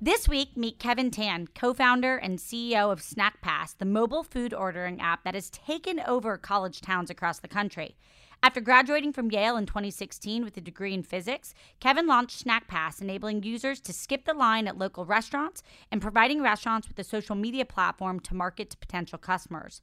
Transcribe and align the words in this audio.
This 0.00 0.28
week, 0.28 0.56
meet 0.56 0.78
Kevin 0.78 1.10
Tan, 1.10 1.48
co 1.56 1.74
founder 1.74 2.16
and 2.16 2.38
CEO 2.38 2.92
of 2.92 3.00
SnackPass, 3.00 3.76
the 3.76 3.84
mobile 3.84 4.22
food 4.22 4.54
ordering 4.54 5.00
app 5.00 5.24
that 5.24 5.34
has 5.34 5.50
taken 5.50 5.98
over 5.98 6.38
college 6.38 6.80
towns 6.80 7.10
across 7.10 7.40
the 7.40 7.48
country. 7.48 7.96
After 8.40 8.60
graduating 8.60 9.12
from 9.12 9.32
Yale 9.32 9.56
in 9.56 9.66
2016 9.66 10.44
with 10.44 10.56
a 10.56 10.60
degree 10.60 10.94
in 10.94 11.02
physics, 11.02 11.52
Kevin 11.80 12.06
launched 12.06 12.46
SnackPass, 12.46 13.02
enabling 13.02 13.42
users 13.42 13.80
to 13.80 13.92
skip 13.92 14.24
the 14.24 14.34
line 14.34 14.68
at 14.68 14.78
local 14.78 15.04
restaurants 15.04 15.64
and 15.90 16.00
providing 16.00 16.44
restaurants 16.44 16.86
with 16.86 17.00
a 17.00 17.02
social 17.02 17.34
media 17.34 17.64
platform 17.64 18.20
to 18.20 18.36
market 18.36 18.70
to 18.70 18.76
potential 18.76 19.18
customers. 19.18 19.82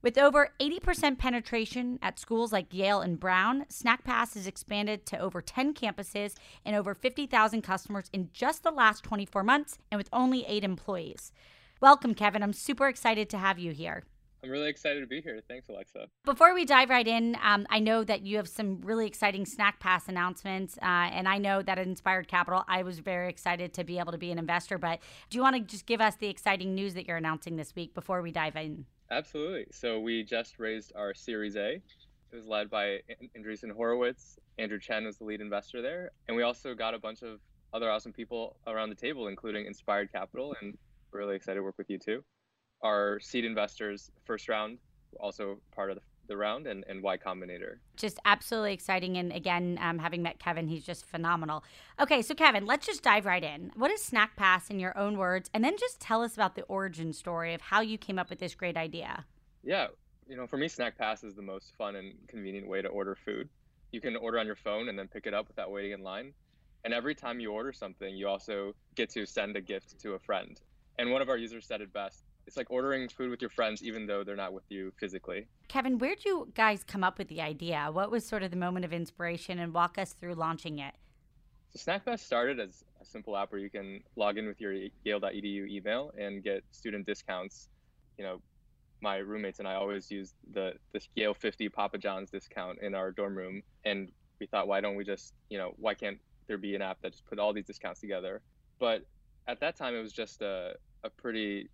With 0.00 0.16
over 0.16 0.50
80% 0.60 1.18
penetration 1.18 1.98
at 2.00 2.20
schools 2.20 2.52
like 2.52 2.72
Yale 2.72 3.00
and 3.00 3.18
Brown, 3.18 3.64
SnackPass 3.64 4.34
has 4.34 4.46
expanded 4.46 5.04
to 5.06 5.18
over 5.18 5.42
10 5.42 5.74
campuses 5.74 6.34
and 6.64 6.76
over 6.76 6.94
50,000 6.94 7.62
customers 7.62 8.08
in 8.12 8.30
just 8.32 8.62
the 8.62 8.70
last 8.70 9.02
24 9.02 9.42
months 9.42 9.76
and 9.90 9.98
with 9.98 10.08
only 10.12 10.46
eight 10.46 10.62
employees. 10.62 11.32
Welcome, 11.80 12.14
Kevin. 12.14 12.44
I'm 12.44 12.52
super 12.52 12.86
excited 12.86 13.28
to 13.30 13.38
have 13.38 13.58
you 13.58 13.72
here. 13.72 14.04
I'm 14.44 14.50
really 14.50 14.68
excited 14.68 15.00
to 15.00 15.06
be 15.08 15.20
here. 15.20 15.40
Thanks, 15.48 15.68
Alexa. 15.68 16.06
Before 16.24 16.54
we 16.54 16.64
dive 16.64 16.90
right 16.90 17.08
in, 17.08 17.36
um, 17.42 17.66
I 17.68 17.80
know 17.80 18.04
that 18.04 18.22
you 18.22 18.36
have 18.36 18.48
some 18.48 18.80
really 18.82 19.08
exciting 19.08 19.44
SnackPass 19.44 20.06
announcements, 20.06 20.78
uh, 20.78 21.10
and 21.10 21.26
I 21.26 21.38
know 21.38 21.60
that 21.60 21.76
at 21.76 21.84
Inspired 21.88 22.28
Capital, 22.28 22.62
I 22.68 22.84
was 22.84 23.00
very 23.00 23.28
excited 23.28 23.74
to 23.74 23.82
be 23.82 23.98
able 23.98 24.12
to 24.12 24.18
be 24.18 24.30
an 24.30 24.38
investor. 24.38 24.78
But 24.78 25.00
do 25.28 25.38
you 25.38 25.42
want 25.42 25.56
to 25.56 25.62
just 25.62 25.86
give 25.86 26.00
us 26.00 26.14
the 26.14 26.28
exciting 26.28 26.76
news 26.76 26.94
that 26.94 27.08
you're 27.08 27.16
announcing 27.16 27.56
this 27.56 27.74
week 27.74 27.94
before 27.94 28.22
we 28.22 28.30
dive 28.30 28.54
in? 28.54 28.86
Absolutely. 29.10 29.66
So 29.72 30.00
we 30.00 30.22
just 30.22 30.58
raised 30.58 30.92
our 30.94 31.14
Series 31.14 31.56
A. 31.56 31.74
It 32.30 32.36
was 32.36 32.46
led 32.46 32.68
by 32.68 33.00
Andreessen 33.36 33.70
Horowitz. 33.70 34.38
Andrew 34.58 34.78
Chen 34.78 35.06
was 35.06 35.16
the 35.16 35.24
lead 35.24 35.40
investor 35.40 35.80
there, 35.80 36.10
and 36.26 36.36
we 36.36 36.42
also 36.42 36.74
got 36.74 36.92
a 36.94 36.98
bunch 36.98 37.22
of 37.22 37.40
other 37.72 37.90
awesome 37.90 38.12
people 38.12 38.56
around 38.66 38.90
the 38.90 38.94
table, 38.94 39.28
including 39.28 39.66
Inspired 39.66 40.12
Capital, 40.12 40.54
and 40.60 40.76
we're 41.10 41.20
really 41.20 41.36
excited 41.36 41.56
to 41.58 41.62
work 41.62 41.78
with 41.78 41.88
you 41.88 41.98
too. 41.98 42.22
Our 42.82 43.18
seed 43.20 43.44
investors, 43.44 44.10
first 44.24 44.48
round, 44.48 44.78
also 45.18 45.58
part 45.74 45.90
of 45.90 45.96
the 45.96 46.02
the 46.28 46.36
round 46.36 46.66
and, 46.66 46.84
and 46.88 47.02
Y 47.02 47.16
Combinator. 47.16 47.78
Just 47.96 48.20
absolutely 48.24 48.72
exciting. 48.72 49.16
And 49.16 49.32
again, 49.32 49.78
um, 49.82 49.98
having 49.98 50.22
met 50.22 50.38
Kevin, 50.38 50.68
he's 50.68 50.84
just 50.84 51.04
phenomenal. 51.04 51.64
Okay, 52.00 52.22
so 52.22 52.34
Kevin, 52.34 52.66
let's 52.66 52.86
just 52.86 53.02
dive 53.02 53.26
right 53.26 53.42
in. 53.42 53.72
What 53.74 53.90
is 53.90 54.02
Snack 54.02 54.36
Pass 54.36 54.70
in 54.70 54.78
your 54.78 54.96
own 54.96 55.18
words? 55.18 55.50
And 55.52 55.64
then 55.64 55.76
just 55.78 56.00
tell 56.00 56.22
us 56.22 56.34
about 56.34 56.54
the 56.54 56.62
origin 56.62 57.12
story 57.12 57.54
of 57.54 57.60
how 57.60 57.80
you 57.80 57.98
came 57.98 58.18
up 58.18 58.30
with 58.30 58.38
this 58.38 58.54
great 58.54 58.76
idea. 58.76 59.24
Yeah, 59.64 59.88
you 60.28 60.36
know, 60.36 60.46
for 60.46 60.58
me, 60.58 60.68
Snack 60.68 60.96
Pass 60.96 61.24
is 61.24 61.34
the 61.34 61.42
most 61.42 61.74
fun 61.76 61.96
and 61.96 62.14
convenient 62.28 62.68
way 62.68 62.82
to 62.82 62.88
order 62.88 63.16
food. 63.16 63.48
You 63.90 64.00
can 64.00 64.14
order 64.16 64.38
on 64.38 64.46
your 64.46 64.56
phone 64.56 64.88
and 64.88 64.98
then 64.98 65.08
pick 65.08 65.26
it 65.26 65.34
up 65.34 65.48
without 65.48 65.72
waiting 65.72 65.92
in 65.92 66.02
line. 66.02 66.34
And 66.84 66.94
every 66.94 67.14
time 67.14 67.40
you 67.40 67.52
order 67.52 67.72
something, 67.72 68.14
you 68.16 68.28
also 68.28 68.74
get 68.94 69.10
to 69.10 69.26
send 69.26 69.56
a 69.56 69.60
gift 69.60 69.98
to 70.00 70.12
a 70.12 70.18
friend. 70.18 70.60
And 70.98 71.10
one 71.10 71.22
of 71.22 71.28
our 71.28 71.36
users 71.36 71.66
said 71.66 71.80
it 71.80 71.92
best 71.92 72.24
it's 72.48 72.56
like 72.56 72.70
ordering 72.70 73.06
food 73.10 73.30
with 73.30 73.42
your 73.42 73.50
friends 73.50 73.82
even 73.82 74.06
though 74.06 74.24
they're 74.24 74.34
not 74.34 74.54
with 74.54 74.64
you 74.70 74.90
physically. 74.98 75.46
Kevin, 75.68 75.98
where'd 75.98 76.24
you 76.24 76.50
guys 76.54 76.82
come 76.82 77.04
up 77.04 77.18
with 77.18 77.28
the 77.28 77.42
idea? 77.42 77.90
What 77.92 78.10
was 78.10 78.26
sort 78.26 78.42
of 78.42 78.50
the 78.50 78.56
moment 78.56 78.86
of 78.86 78.92
inspiration 78.92 79.58
and 79.58 79.74
walk 79.74 79.98
us 79.98 80.14
through 80.14 80.34
launching 80.34 80.78
it? 80.78 80.94
So 81.74 81.78
SnackPass 81.78 82.20
started 82.20 82.58
as 82.58 82.84
a 83.02 83.04
simple 83.04 83.36
app 83.36 83.52
where 83.52 83.60
you 83.60 83.68
can 83.68 84.00
log 84.16 84.38
in 84.38 84.46
with 84.46 84.62
your 84.62 84.72
Yale.edu 85.04 85.68
email 85.68 86.10
and 86.18 86.42
get 86.42 86.64
student 86.70 87.04
discounts. 87.04 87.68
You 88.16 88.24
know, 88.24 88.40
my 89.02 89.18
roommates 89.18 89.58
and 89.58 89.68
I 89.68 89.74
always 89.74 90.10
use 90.10 90.32
the 90.54 90.72
this 90.92 91.10
Yale 91.14 91.34
50 91.34 91.68
Papa 91.68 91.98
John's 91.98 92.30
discount 92.30 92.78
in 92.80 92.94
our 92.94 93.12
dorm 93.12 93.36
room, 93.36 93.62
and 93.84 94.10
we 94.40 94.46
thought, 94.46 94.66
why 94.66 94.80
don't 94.80 94.96
we 94.96 95.04
just, 95.04 95.34
you 95.50 95.58
know, 95.58 95.74
why 95.76 95.92
can't 95.92 96.18
there 96.46 96.56
be 96.56 96.74
an 96.74 96.80
app 96.80 97.02
that 97.02 97.12
just 97.12 97.26
put 97.26 97.38
all 97.38 97.52
these 97.52 97.66
discounts 97.66 98.00
together? 98.00 98.40
But 98.78 99.04
at 99.46 99.60
that 99.60 99.76
time, 99.76 99.94
it 99.94 100.00
was 100.00 100.14
just 100.14 100.40
a, 100.40 100.76
a 101.04 101.10
pretty 101.10 101.68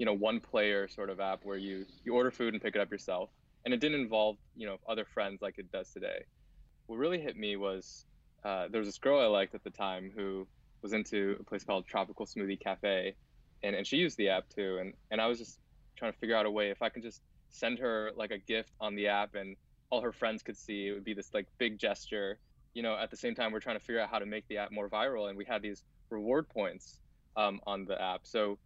you 0.00 0.06
know 0.06 0.14
one 0.14 0.40
player 0.40 0.88
sort 0.88 1.10
of 1.10 1.20
app 1.20 1.40
where 1.44 1.58
you 1.58 1.84
you 2.04 2.14
order 2.14 2.30
food 2.30 2.54
and 2.54 2.62
pick 2.62 2.74
it 2.74 2.80
up 2.80 2.90
yourself. 2.90 3.28
And 3.66 3.74
it 3.74 3.80
didn't 3.80 4.00
involve 4.00 4.38
you 4.56 4.66
know 4.66 4.78
other 4.88 5.04
friends 5.04 5.42
like 5.42 5.58
it 5.58 5.70
does 5.70 5.90
today. 5.90 6.24
What 6.86 6.96
really 6.96 7.20
hit 7.20 7.36
me 7.36 7.56
was 7.56 8.06
uh, 8.42 8.68
there 8.70 8.80
was 8.80 8.88
this 8.88 8.96
girl 8.96 9.20
i 9.20 9.26
liked 9.26 9.54
at 9.54 9.62
the 9.62 9.70
time 9.70 10.10
who 10.16 10.48
was 10.80 10.94
into 10.94 11.36
a 11.38 11.44
place 11.44 11.62
called 11.62 11.86
tropical 11.86 12.24
smoothie 12.24 12.58
cafe. 12.58 13.14
And, 13.62 13.76
and 13.76 13.86
she 13.86 13.98
used 13.98 14.16
the 14.16 14.30
app 14.30 14.48
too. 14.48 14.78
And, 14.80 14.94
and 15.10 15.20
i 15.20 15.26
was 15.26 15.38
just 15.38 15.58
trying 15.96 16.12
to 16.12 16.18
figure 16.18 16.34
out 16.34 16.46
a 16.46 16.50
way 16.50 16.70
if 16.70 16.80
i 16.80 16.88
could 16.88 17.02
just 17.02 17.20
send 17.50 17.78
her 17.78 18.10
like 18.16 18.30
a 18.30 18.38
gift 18.38 18.72
on 18.80 18.96
the 18.96 19.08
app 19.08 19.34
and 19.34 19.54
all 19.90 20.00
her 20.00 20.12
friends 20.12 20.42
could 20.42 20.56
see 20.56 20.86
it 20.86 20.92
would 20.92 21.04
be 21.04 21.12
this 21.12 21.34
like 21.34 21.46
big 21.58 21.78
gesture. 21.78 22.38
You 22.72 22.82
know 22.82 22.96
at 22.96 23.10
the 23.10 23.18
same 23.18 23.34
time 23.34 23.52
we're 23.52 23.60
trying 23.60 23.78
to 23.78 23.84
figure 23.84 24.00
out 24.00 24.08
how 24.08 24.18
to 24.18 24.26
make 24.26 24.48
the 24.48 24.56
app 24.56 24.72
more 24.72 24.88
viral. 24.88 25.28
And 25.28 25.36
we 25.36 25.44
had 25.44 25.60
these 25.60 25.84
reward 26.08 26.48
points 26.48 27.00
um, 27.36 27.60
on 27.66 27.84
the 27.84 28.00
app. 28.00 28.22
So 28.22 28.58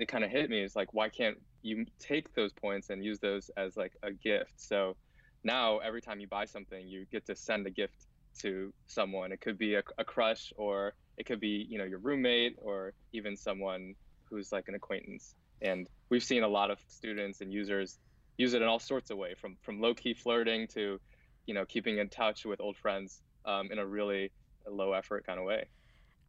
it 0.00 0.08
kind 0.08 0.24
of 0.24 0.30
hit 0.30 0.48
me. 0.48 0.60
It's 0.60 0.74
like, 0.74 0.94
why 0.94 1.08
can't 1.08 1.38
you 1.62 1.84
take 1.98 2.34
those 2.34 2.52
points 2.52 2.88
and 2.88 3.04
use 3.04 3.18
those 3.18 3.50
as 3.56 3.76
like 3.76 3.92
a 4.02 4.10
gift? 4.10 4.54
So 4.56 4.96
now 5.44 5.78
every 5.78 6.00
time 6.00 6.20
you 6.20 6.26
buy 6.26 6.46
something, 6.46 6.88
you 6.88 7.06
get 7.12 7.26
to 7.26 7.36
send 7.36 7.66
a 7.66 7.70
gift 7.70 8.06
to 8.40 8.72
someone. 8.86 9.30
It 9.30 9.40
could 9.40 9.58
be 9.58 9.74
a, 9.74 9.82
a 9.98 10.04
crush, 10.04 10.52
or 10.56 10.94
it 11.18 11.26
could 11.26 11.40
be 11.40 11.66
you 11.68 11.78
know 11.78 11.84
your 11.84 11.98
roommate, 11.98 12.56
or 12.62 12.94
even 13.12 13.36
someone 13.36 13.94
who's 14.24 14.52
like 14.52 14.68
an 14.68 14.74
acquaintance. 14.74 15.34
And 15.60 15.86
we've 16.08 16.24
seen 16.24 16.42
a 16.42 16.48
lot 16.48 16.70
of 16.70 16.78
students 16.88 17.42
and 17.42 17.52
users 17.52 17.98
use 18.38 18.54
it 18.54 18.62
in 18.62 18.68
all 18.68 18.78
sorts 18.78 19.10
of 19.10 19.18
ways, 19.18 19.36
from 19.38 19.56
from 19.60 19.80
low 19.80 19.92
key 19.92 20.14
flirting 20.14 20.66
to, 20.68 20.98
you 21.46 21.54
know, 21.54 21.66
keeping 21.66 21.98
in 21.98 22.08
touch 22.08 22.46
with 22.46 22.60
old 22.60 22.76
friends 22.76 23.20
um, 23.44 23.70
in 23.70 23.78
a 23.78 23.86
really 23.86 24.30
low 24.66 24.92
effort 24.92 25.26
kind 25.26 25.38
of 25.38 25.44
way. 25.44 25.66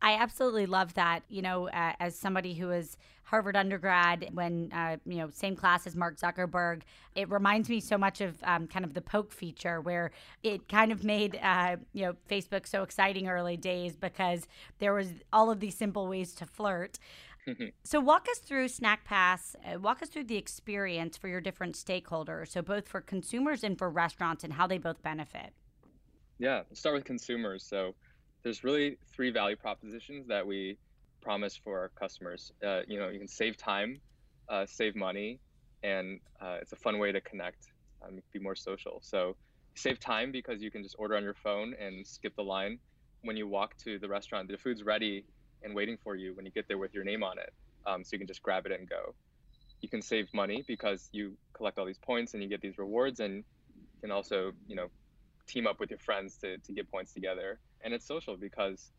I 0.01 0.13
absolutely 0.13 0.65
love 0.65 0.93
that. 0.95 1.23
You 1.29 1.41
know, 1.41 1.69
uh, 1.69 1.93
as 1.99 2.17
somebody 2.17 2.53
who 2.53 2.71
is 2.71 2.97
Harvard 3.23 3.55
undergrad, 3.55 4.29
when 4.33 4.71
uh, 4.73 4.97
you 5.05 5.17
know 5.17 5.29
same 5.29 5.55
class 5.55 5.85
as 5.85 5.95
Mark 5.95 6.17
Zuckerberg, 6.17 6.81
it 7.15 7.29
reminds 7.29 7.69
me 7.69 7.79
so 7.79 7.97
much 7.97 8.19
of 8.19 8.35
um, 8.43 8.67
kind 8.67 8.83
of 8.83 8.93
the 8.93 9.01
poke 9.01 9.31
feature, 9.31 9.79
where 9.79 10.11
it 10.43 10.67
kind 10.67 10.91
of 10.91 11.03
made 11.03 11.39
uh, 11.41 11.77
you 11.93 12.05
know 12.05 12.13
Facebook 12.29 12.67
so 12.67 12.83
exciting 12.83 13.27
early 13.27 13.57
days 13.57 13.95
because 13.95 14.47
there 14.79 14.93
was 14.93 15.07
all 15.31 15.51
of 15.51 15.59
these 15.59 15.75
simple 15.75 16.07
ways 16.07 16.33
to 16.33 16.45
flirt. 16.45 16.97
so 17.83 17.99
walk 17.99 18.27
us 18.29 18.39
through 18.39 18.67
SnackPass. 18.67 19.55
Uh, 19.65 19.79
walk 19.79 20.01
us 20.01 20.09
through 20.09 20.25
the 20.25 20.37
experience 20.37 21.15
for 21.15 21.27
your 21.27 21.41
different 21.41 21.75
stakeholders. 21.75 22.49
So 22.49 22.61
both 22.61 22.87
for 22.87 23.01
consumers 23.01 23.63
and 23.63 23.77
for 23.77 23.89
restaurants, 23.89 24.43
and 24.43 24.53
how 24.53 24.65
they 24.65 24.79
both 24.79 25.01
benefit. 25.03 25.53
Yeah, 26.39 26.63
start 26.73 26.95
with 26.95 27.05
consumers. 27.05 27.63
So 27.63 27.93
there's 28.43 28.63
really 28.63 28.97
three 29.13 29.31
value 29.31 29.55
propositions 29.55 30.27
that 30.27 30.45
we 30.45 30.77
promise 31.21 31.55
for 31.55 31.79
our 31.79 31.89
customers. 31.89 32.51
Uh, 32.65 32.81
you 32.87 32.99
know, 32.99 33.09
you 33.09 33.19
can 33.19 33.27
save 33.27 33.57
time, 33.57 34.01
uh, 34.49 34.65
save 34.65 34.95
money, 34.95 35.39
and 35.83 36.19
uh, 36.41 36.57
it's 36.61 36.71
a 36.71 36.75
fun 36.75 36.97
way 36.99 37.11
to 37.11 37.21
connect, 37.21 37.67
um, 38.05 38.19
be 38.33 38.39
more 38.39 38.55
social. 38.55 38.99
So 39.01 39.35
save 39.75 39.99
time 39.99 40.31
because 40.31 40.61
you 40.61 40.71
can 40.71 40.83
just 40.83 40.95
order 40.97 41.15
on 41.15 41.23
your 41.23 41.33
phone 41.33 41.75
and 41.79 42.05
skip 42.05 42.35
the 42.35 42.43
line. 42.43 42.79
When 43.23 43.37
you 43.37 43.47
walk 43.47 43.77
to 43.83 43.99
the 43.99 44.09
restaurant, 44.09 44.47
the 44.47 44.57
food's 44.57 44.83
ready 44.83 45.25
and 45.63 45.75
waiting 45.75 45.97
for 46.03 46.15
you 46.15 46.33
when 46.35 46.45
you 46.45 46.51
get 46.51 46.67
there 46.67 46.79
with 46.79 46.93
your 46.93 47.03
name 47.03 47.23
on 47.23 47.37
it. 47.37 47.53
Um, 47.85 48.03
so 48.03 48.09
you 48.13 48.17
can 48.17 48.27
just 48.27 48.41
grab 48.41 48.65
it 48.65 48.71
and 48.71 48.89
go. 48.89 49.13
You 49.81 49.89
can 49.89 50.01
save 50.01 50.27
money 50.33 50.63
because 50.67 51.09
you 51.11 51.37
collect 51.53 51.77
all 51.77 51.85
these 51.85 51.97
points 51.99 52.33
and 52.33 52.41
you 52.41 52.49
get 52.49 52.61
these 52.61 52.77
rewards, 52.77 53.19
and 53.19 53.43
can 54.01 54.11
also, 54.11 54.51
you 54.67 54.75
know, 54.75 54.87
team 55.47 55.67
up 55.67 55.79
with 55.79 55.89
your 55.89 55.99
friends 55.99 56.37
to, 56.37 56.57
to 56.59 56.73
get 56.73 56.89
points 56.89 57.13
together 57.13 57.59
and 57.83 57.93
it's 57.93 58.05
social 58.05 58.37
because 58.37 58.91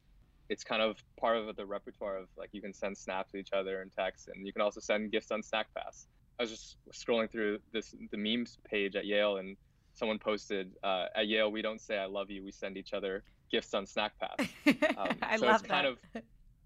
it's 0.48 0.64
kind 0.64 0.82
of 0.82 1.02
part 1.18 1.36
of 1.36 1.54
the 1.56 1.64
repertoire 1.64 2.18
of 2.18 2.28
like 2.36 2.50
you 2.52 2.60
can 2.60 2.74
send 2.74 2.96
snaps 2.96 3.32
to 3.32 3.38
each 3.38 3.52
other 3.52 3.80
and 3.80 3.92
text 3.92 4.28
and 4.28 4.46
you 4.46 4.52
can 4.52 4.62
also 4.62 4.80
send 4.80 5.10
gifts 5.10 5.30
on 5.30 5.42
Snack 5.42 5.66
Pass. 5.74 6.06
i 6.38 6.42
was 6.42 6.50
just 6.50 6.76
scrolling 6.92 7.30
through 7.30 7.58
this 7.72 7.94
the 8.10 8.16
memes 8.16 8.58
page 8.64 8.96
at 8.96 9.06
yale 9.06 9.36
and 9.36 9.56
someone 9.94 10.18
posted 10.18 10.72
uh, 10.82 11.06
at 11.14 11.28
yale 11.28 11.50
we 11.50 11.62
don't 11.62 11.80
say 11.80 11.98
i 11.98 12.06
love 12.06 12.30
you 12.30 12.44
we 12.44 12.52
send 12.52 12.76
each 12.76 12.92
other 12.92 13.22
gifts 13.50 13.74
on 13.74 13.84
snackpass 13.84 14.40
um, 14.98 15.16
I 15.22 15.36
so 15.36 15.46
love 15.46 15.56
it's 15.56 15.62
that. 15.62 15.68
kind 15.68 15.86
of 15.86 15.98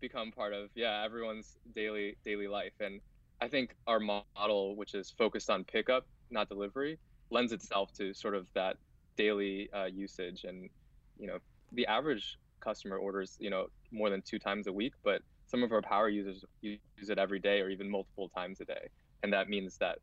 become 0.00 0.30
part 0.30 0.52
of 0.52 0.70
yeah 0.74 1.02
everyone's 1.04 1.56
daily 1.74 2.16
daily 2.24 2.46
life 2.46 2.74
and 2.80 3.00
i 3.40 3.48
think 3.48 3.74
our 3.86 3.98
model 3.98 4.76
which 4.76 4.94
is 4.94 5.10
focused 5.10 5.50
on 5.50 5.64
pickup 5.64 6.06
not 6.30 6.48
delivery 6.48 6.98
lends 7.30 7.52
itself 7.52 7.92
to 7.94 8.14
sort 8.14 8.34
of 8.34 8.46
that 8.54 8.76
daily 9.16 9.68
uh, 9.72 9.84
usage 9.84 10.44
and 10.44 10.68
you 11.18 11.26
know 11.26 11.38
the 11.72 11.86
average 11.86 12.38
customer 12.60 12.96
orders 12.96 13.36
you 13.38 13.50
know 13.50 13.66
more 13.90 14.10
than 14.10 14.22
two 14.22 14.38
times 14.38 14.66
a 14.66 14.72
week 14.72 14.92
but 15.04 15.22
some 15.46 15.62
of 15.62 15.72
our 15.72 15.82
power 15.82 16.08
users 16.08 16.44
use 16.60 16.78
it 17.08 17.18
every 17.18 17.38
day 17.38 17.60
or 17.60 17.68
even 17.68 17.88
multiple 17.88 18.28
times 18.28 18.60
a 18.60 18.64
day 18.64 18.88
and 19.22 19.32
that 19.32 19.48
means 19.48 19.76
that 19.78 19.98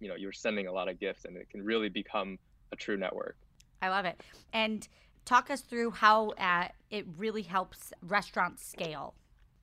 you 0.00 0.08
know 0.08 0.14
you're 0.14 0.32
sending 0.32 0.66
a 0.66 0.72
lot 0.72 0.88
of 0.88 0.98
gifts 1.00 1.24
and 1.24 1.36
it 1.36 1.48
can 1.50 1.62
really 1.62 1.88
become 1.88 2.38
a 2.72 2.76
true 2.76 2.96
network. 2.96 3.36
I 3.80 3.88
love 3.88 4.04
it. 4.04 4.20
And 4.52 4.86
talk 5.24 5.50
us 5.50 5.60
through 5.60 5.92
how 5.92 6.30
uh, 6.30 6.68
it 6.90 7.06
really 7.16 7.42
helps 7.42 7.92
restaurants 8.02 8.66
scale. 8.66 9.14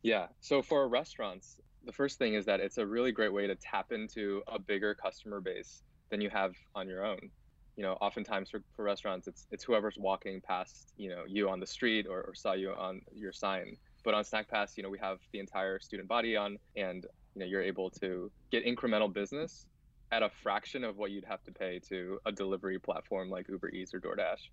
Yeah. 0.03 0.27
So 0.39 0.61
for 0.61 0.87
restaurants, 0.87 1.57
the 1.85 1.91
first 1.91 2.17
thing 2.17 2.33
is 2.33 2.45
that 2.45 2.59
it's 2.59 2.77
a 2.77 2.85
really 2.85 3.11
great 3.11 3.33
way 3.33 3.47
to 3.47 3.55
tap 3.55 3.91
into 3.91 4.41
a 4.47 4.59
bigger 4.59 4.95
customer 4.95 5.41
base 5.41 5.83
than 6.09 6.21
you 6.21 6.29
have 6.29 6.53
on 6.75 6.87
your 6.87 7.05
own. 7.05 7.29
You 7.75 7.83
know, 7.83 7.93
oftentimes 7.93 8.49
for, 8.49 8.61
for 8.75 8.83
restaurants, 8.83 9.27
it's 9.27 9.47
it's 9.51 9.63
whoever's 9.63 9.97
walking 9.97 10.41
past, 10.41 10.93
you 10.97 11.09
know, 11.09 11.23
you 11.27 11.49
on 11.49 11.59
the 11.59 11.67
street 11.67 12.07
or, 12.09 12.21
or 12.21 12.33
saw 12.33 12.53
you 12.53 12.71
on 12.71 13.01
your 13.13 13.33
sign. 13.33 13.75
But 14.03 14.13
on 14.13 14.23
Snack 14.23 14.49
Pass, 14.49 14.77
you 14.77 14.83
know, 14.83 14.89
we 14.89 14.99
have 14.99 15.17
the 15.33 15.39
entire 15.39 15.79
student 15.79 16.07
body 16.07 16.35
on, 16.37 16.57
and 16.75 17.05
you 17.33 17.39
know, 17.39 17.45
you're 17.45 17.63
able 17.63 17.89
to 18.01 18.31
get 18.51 18.65
incremental 18.65 19.11
business 19.11 19.65
at 20.11 20.23
a 20.23 20.29
fraction 20.29 20.83
of 20.83 20.97
what 20.97 21.11
you'd 21.11 21.25
have 21.25 21.43
to 21.43 21.51
pay 21.51 21.79
to 21.89 22.19
a 22.25 22.31
delivery 22.31 22.79
platform 22.79 23.29
like 23.29 23.49
Uber 23.49 23.69
Eats 23.69 23.93
or 23.93 23.99
DoorDash. 23.99 24.49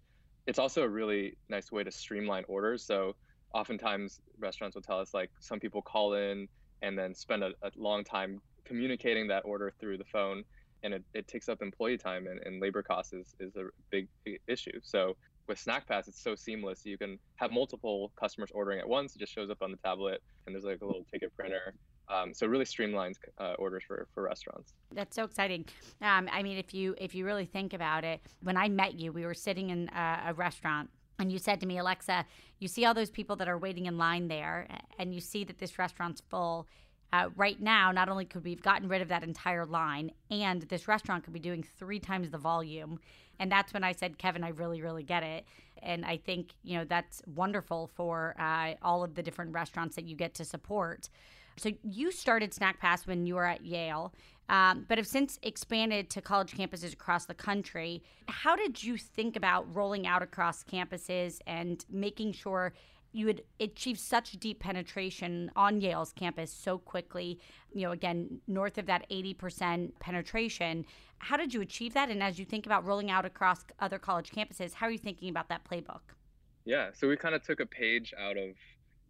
It's 0.46 0.58
also 0.58 0.82
a 0.82 0.88
really 0.88 1.36
nice 1.48 1.70
way 1.70 1.84
to 1.84 1.90
streamline 1.90 2.44
orders. 2.48 2.84
So 2.84 3.14
oftentimes 3.54 4.20
restaurants 4.38 4.74
will 4.74 4.82
tell 4.82 4.98
us 4.98 5.14
like 5.14 5.30
some 5.38 5.60
people 5.60 5.82
call 5.82 6.14
in 6.14 6.48
and 6.80 6.98
then 6.98 7.14
spend 7.14 7.44
a, 7.44 7.52
a 7.62 7.70
long 7.76 8.02
time 8.02 8.40
communicating 8.64 9.28
that 9.28 9.44
order 9.44 9.72
through 9.78 9.98
the 9.98 10.04
phone 10.04 10.42
and 10.82 10.94
it, 10.94 11.02
it 11.14 11.28
takes 11.28 11.48
up 11.48 11.62
employee 11.62 11.98
time 11.98 12.26
and, 12.26 12.40
and 12.44 12.60
labor 12.60 12.82
costs 12.82 13.12
is, 13.12 13.34
is 13.40 13.54
a 13.56 13.66
big, 13.90 14.08
issue. 14.48 14.78
So 14.82 15.16
with 15.48 15.58
Snack 15.58 15.86
Pass, 15.86 16.08
it's 16.08 16.22
so 16.22 16.34
seamless. 16.34 16.84
You 16.84 16.96
can 16.98 17.18
have 17.36 17.52
multiple 17.52 18.12
customers 18.16 18.50
ordering 18.54 18.78
at 18.78 18.88
once. 18.88 19.14
It 19.14 19.18
just 19.18 19.32
shows 19.32 19.50
up 19.50 19.58
on 19.62 19.70
the 19.70 19.76
tablet, 19.78 20.22
and 20.46 20.54
there's 20.54 20.64
like 20.64 20.80
a 20.82 20.86
little 20.86 21.04
ticket 21.12 21.34
printer. 21.36 21.74
Um, 22.08 22.34
so 22.34 22.46
it 22.46 22.50
really 22.50 22.64
streamlines 22.64 23.16
uh, 23.38 23.54
orders 23.58 23.82
for, 23.86 24.06
for 24.14 24.22
restaurants. 24.22 24.74
That's 24.92 25.16
so 25.16 25.24
exciting. 25.24 25.64
Um, 26.00 26.28
I 26.30 26.42
mean, 26.42 26.58
if 26.58 26.74
you 26.74 26.94
if 26.98 27.14
you 27.14 27.24
really 27.24 27.46
think 27.46 27.72
about 27.72 28.04
it, 28.04 28.20
when 28.42 28.56
I 28.56 28.68
met 28.68 28.94
you, 28.94 29.12
we 29.12 29.24
were 29.24 29.34
sitting 29.34 29.70
in 29.70 29.88
a, 29.88 30.24
a 30.28 30.34
restaurant 30.34 30.90
and 31.18 31.30
you 31.30 31.38
said 31.38 31.60
to 31.60 31.66
me, 31.66 31.78
Alexa, 31.78 32.26
you 32.58 32.68
see 32.68 32.84
all 32.84 32.94
those 32.94 33.10
people 33.10 33.36
that 33.36 33.48
are 33.48 33.58
waiting 33.58 33.86
in 33.86 33.96
line 33.96 34.28
there, 34.28 34.66
and 34.98 35.14
you 35.14 35.20
see 35.20 35.44
that 35.44 35.58
this 35.58 35.78
restaurant's 35.78 36.20
full. 36.28 36.66
Uh, 37.12 37.28
right 37.36 37.60
now, 37.60 37.92
not 37.92 38.08
only 38.08 38.24
could 38.24 38.42
we 38.42 38.50
have 38.50 38.62
gotten 38.62 38.88
rid 38.88 39.02
of 39.02 39.08
that 39.08 39.22
entire 39.22 39.66
line, 39.66 40.10
and 40.30 40.62
this 40.62 40.88
restaurant 40.88 41.24
could 41.24 41.34
be 41.34 41.40
doing 41.40 41.62
three 41.62 42.00
times 42.00 42.30
the 42.30 42.38
volume. 42.38 42.98
And 43.38 43.52
that's 43.52 43.74
when 43.74 43.84
I 43.84 43.92
said, 43.92 44.18
Kevin, 44.18 44.44
I 44.44 44.50
really, 44.50 44.80
really 44.80 45.02
get 45.02 45.22
it. 45.22 45.44
And 45.82 46.06
I 46.06 46.16
think, 46.16 46.54
you 46.62 46.78
know, 46.78 46.84
that's 46.84 47.22
wonderful 47.26 47.90
for 47.94 48.34
uh, 48.38 48.74
all 48.82 49.02
of 49.04 49.14
the 49.14 49.22
different 49.22 49.52
restaurants 49.52 49.96
that 49.96 50.04
you 50.04 50.16
get 50.16 50.34
to 50.34 50.44
support. 50.44 51.08
So 51.56 51.70
you 51.82 52.12
started 52.12 52.54
Snack 52.54 52.80
Pass 52.80 53.06
when 53.06 53.26
you 53.26 53.34
were 53.34 53.44
at 53.44 53.64
Yale, 53.64 54.14
um, 54.48 54.86
but 54.88 54.96
have 54.96 55.06
since 55.06 55.38
expanded 55.42 56.08
to 56.10 56.22
college 56.22 56.52
campuses 56.52 56.92
across 56.94 57.26
the 57.26 57.34
country. 57.34 58.02
How 58.28 58.56
did 58.56 58.82
you 58.82 58.96
think 58.96 59.36
about 59.36 59.66
rolling 59.74 60.06
out 60.06 60.22
across 60.22 60.64
campuses 60.64 61.40
and 61.46 61.84
making 61.90 62.32
sure 62.32 62.72
you 63.12 63.26
would 63.26 63.42
achieve 63.60 63.98
such 63.98 64.32
deep 64.32 64.60
penetration 64.60 65.50
on 65.54 65.80
Yale's 65.80 66.12
campus 66.12 66.50
so 66.50 66.78
quickly? 66.78 67.38
You 67.72 67.82
know, 67.82 67.92
again, 67.92 68.40
north 68.46 68.78
of 68.78 68.86
that 68.86 69.08
80% 69.10 69.92
penetration. 70.00 70.86
How 71.18 71.36
did 71.36 71.54
you 71.54 71.60
achieve 71.60 71.94
that? 71.94 72.10
And 72.10 72.22
as 72.22 72.38
you 72.38 72.44
think 72.44 72.66
about 72.66 72.84
rolling 72.86 73.10
out 73.10 73.24
across 73.24 73.64
other 73.78 73.98
college 73.98 74.30
campuses, 74.30 74.74
how 74.74 74.86
are 74.86 74.90
you 74.90 74.98
thinking 74.98 75.28
about 75.28 75.48
that 75.50 75.62
playbook? 75.64 76.00
Yeah, 76.64 76.90
so 76.94 77.08
we 77.08 77.16
kind 77.16 77.34
of 77.34 77.42
took 77.42 77.60
a 77.60 77.66
page 77.66 78.14
out 78.18 78.36
of 78.36 78.50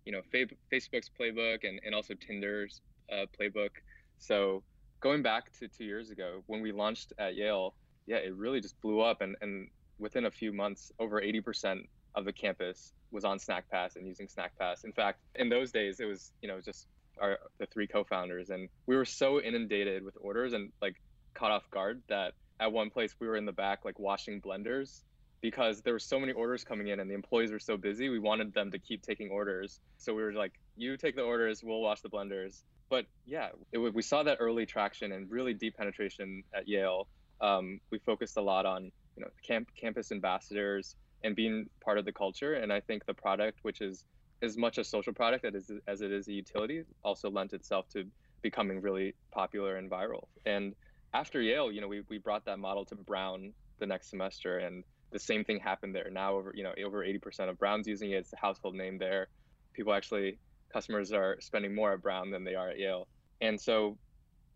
you 0.05 0.13
know 0.13 0.21
Facebook's 0.33 1.11
playbook 1.19 1.69
and, 1.69 1.81
and 1.85 1.95
also 1.95 2.15
Tinder's 2.15 2.81
uh, 3.13 3.27
playbook. 3.39 3.71
So 4.19 4.63
going 5.01 5.23
back 5.23 5.53
to 5.59 5.69
two 5.69 5.85
years 5.85 6.11
ago 6.11 6.43
when 6.47 6.61
we 6.63 6.73
launched 6.73 7.13
at 7.19 7.35
Yale, 7.37 7.75
yeah, 8.07 8.17
it 8.17 8.35
really 8.35 8.61
just 8.61 8.81
blew 8.81 9.01
up, 9.01 9.21
and 9.21 9.37
and 9.43 9.69
within 9.99 10.25
a 10.25 10.31
few 10.31 10.53
months, 10.53 10.91
over 10.99 11.21
80% 11.21 11.87
of 12.15 12.25
the 12.25 12.33
campus 12.33 12.93
was 13.13 13.25
on 13.25 13.39
Snack 13.39 13.71
Pass 13.71 13.97
and 13.97 14.07
using 14.07 14.29
Snack 14.29 14.59
Pass. 14.59 14.85
In 14.85 14.93
fact, 14.93 15.21
in 15.35 15.49
those 15.49 15.71
days, 15.71 16.01
it 16.01 16.07
was 16.07 16.33
you 16.43 16.49
know 16.49 16.61
just 16.61 16.87
our 17.21 17.39
the 17.59 17.67
three 17.67 17.87
co-founders, 17.87 18.51
and 18.51 18.69
we 18.87 18.97
were 18.97 19.05
so 19.05 19.41
inundated 19.41 20.05
with 20.05 20.17
orders 20.21 20.53
and 20.53 20.71
like 20.81 21.01
caught 21.35 21.51
off 21.51 21.71
guard 21.71 22.03
that 22.09 22.33
at 22.61 22.73
one 22.73 22.91
place 22.91 23.15
we 23.19 23.27
were 23.27 23.37
in 23.37 23.45
the 23.45 23.53
back 23.53 23.85
like 23.85 23.99
washing 23.99 24.41
blenders 24.41 25.03
because 25.41 25.83
there 25.83 25.93
were 25.93 25.99
so 25.99 26.21
many 26.21 26.33
orders 26.33 26.63
coming 26.63 26.89
in 26.89 27.01
and 27.01 27.11
the 27.11 27.15
employees 27.15 27.51
were 27.51 27.59
so 27.59 27.77
busy. 27.77 28.09
We 28.09 28.21
wanted 28.21 28.55
them 28.55 28.71
to 28.71 28.79
keep 28.79 29.03
taking 29.03 29.29
orders. 29.29 29.81
So 29.99 30.15
we 30.15 30.23
were 30.23 30.33
like, 30.33 30.53
you 30.77 30.97
take 30.97 31.17
the 31.17 31.23
orders, 31.23 31.63
we'll 31.65 31.81
wash 31.81 32.01
the 32.01 32.09
blenders. 32.09 32.63
But 32.89 33.07
yeah, 33.27 33.49
it, 33.73 33.79
we 33.79 34.03
saw 34.03 34.23
that 34.23 34.39
early 34.41 34.67
traction 34.67 35.13
and 35.13 35.29
really 35.31 35.53
deep 35.53 35.77
penetration 35.77 36.45
at 36.55 36.69
Yale. 36.69 37.09
Um, 37.41 37.81
we 37.91 37.99
focused 37.99 38.37
a 38.37 38.43
lot 38.43 38.67
on 38.67 38.93
you 39.17 39.23
know 39.23 39.29
camp, 39.45 39.69
campus 39.79 40.13
ambassadors 40.13 40.95
and 41.25 41.37
being 41.37 41.67
part 41.83 41.99
of 41.99 42.05
the 42.05 42.13
culture. 42.13 42.55
And 42.55 42.73
I 42.73 42.81
think 42.81 43.07
the 43.07 43.15
product, 43.15 43.59
which 43.63 43.81
is 43.81 44.05
as 44.43 44.57
much 44.57 44.79
a 44.79 44.85
social 44.85 45.13
product 45.13 45.45
as, 45.45 45.71
as 45.87 46.01
it 46.01 46.13
is 46.13 46.29
a 46.29 46.33
utility, 46.33 46.83
also 47.05 47.31
lent 47.31 47.53
itself 47.53 47.89
to 47.91 48.05
becoming 48.43 48.81
really 48.81 49.15
popular 49.31 49.77
and 49.77 49.91
viral. 49.91 50.27
And 50.47 50.75
after 51.15 51.41
Yale, 51.41 51.71
you 51.71 51.81
know, 51.81 51.89
we, 51.89 52.03
we 52.09 52.19
brought 52.19 52.45
that 52.47 52.59
model 52.59 52.85
to 52.87 52.97
Brown 52.97 53.53
the 53.79 53.87
next 53.87 54.11
semester 54.11 54.59
and 54.59 54.85
the 55.13 55.19
same 55.19 55.45
thing 55.45 55.61
happened 55.61 55.95
there. 55.95 56.09
Now 56.11 56.35
over 56.35 56.53
you 56.55 56.65
know 56.65 56.73
over 56.85 57.05
80% 57.05 57.49
of 57.49 57.59
Brown's 57.59 57.87
using 57.87 58.11
it. 58.13 58.17
It's 58.17 58.33
a 58.33 58.37
household 58.37 58.75
name 58.75 58.99
there. 58.99 59.29
People 59.75 59.93
actually 59.93 60.39
customers 60.73 61.13
are 61.13 61.37
spending 61.41 61.75
more 61.75 61.93
at 61.93 62.03
Brown 62.03 62.31
than 62.31 62.45
they 62.45 62.55
are 62.55 62.71
at 62.71 62.79
Yale. 62.79 63.07
And 63.41 63.61
so 63.61 63.99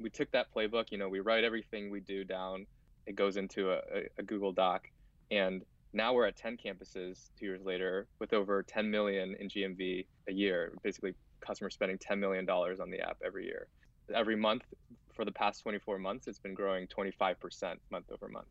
we 0.00 0.10
took 0.10 0.30
that 0.32 0.46
playbook. 0.54 0.90
You 0.90 0.98
know, 0.98 1.08
we 1.08 1.20
write 1.20 1.44
everything 1.44 1.90
we 1.90 2.00
do 2.00 2.24
down. 2.24 2.66
It 3.06 3.16
goes 3.16 3.36
into 3.36 3.72
a, 3.72 3.80
a 4.18 4.22
Google 4.22 4.52
Doc, 4.52 4.88
and 5.30 5.62
now 5.96 6.12
we're 6.12 6.26
at 6.26 6.36
10 6.36 6.58
campuses 6.58 7.30
two 7.38 7.46
years 7.46 7.62
later 7.64 8.06
with 8.18 8.32
over 8.32 8.62
10 8.62 8.90
million 8.90 9.34
in 9.40 9.48
GMV 9.48 10.06
a 10.28 10.32
year. 10.32 10.72
Basically, 10.82 11.14
customers 11.40 11.74
spending 11.74 11.98
10 11.98 12.20
million 12.20 12.44
dollars 12.44 12.80
on 12.80 12.90
the 12.90 13.00
app 13.00 13.16
every 13.24 13.46
year. 13.46 13.66
Every 14.14 14.36
month 14.36 14.62
for 15.14 15.24
the 15.24 15.32
past 15.32 15.62
24 15.62 15.98
months, 15.98 16.28
it's 16.28 16.38
been 16.38 16.54
growing 16.54 16.86
25% 16.86 17.76
month 17.90 18.06
over 18.12 18.28
month 18.28 18.46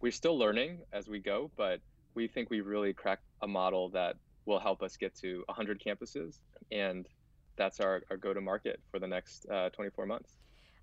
we're 0.00 0.12
still 0.12 0.38
learning 0.38 0.78
as 0.92 1.08
we 1.08 1.18
go, 1.18 1.50
but 1.56 1.80
we 2.14 2.28
think 2.28 2.50
we 2.50 2.60
really 2.60 2.92
cracked 2.92 3.24
a 3.42 3.46
model 3.46 3.88
that 3.90 4.16
will 4.44 4.60
help 4.60 4.82
us 4.82 4.96
get 4.96 5.14
to 5.16 5.42
100 5.46 5.82
campuses, 5.84 6.38
and 6.70 7.08
that's 7.56 7.80
our, 7.80 8.02
our 8.10 8.16
go 8.16 8.32
to 8.32 8.40
market 8.40 8.80
for 8.90 8.98
the 8.98 9.06
next 9.06 9.46
uh, 9.50 9.70
24 9.70 10.06
months. 10.06 10.32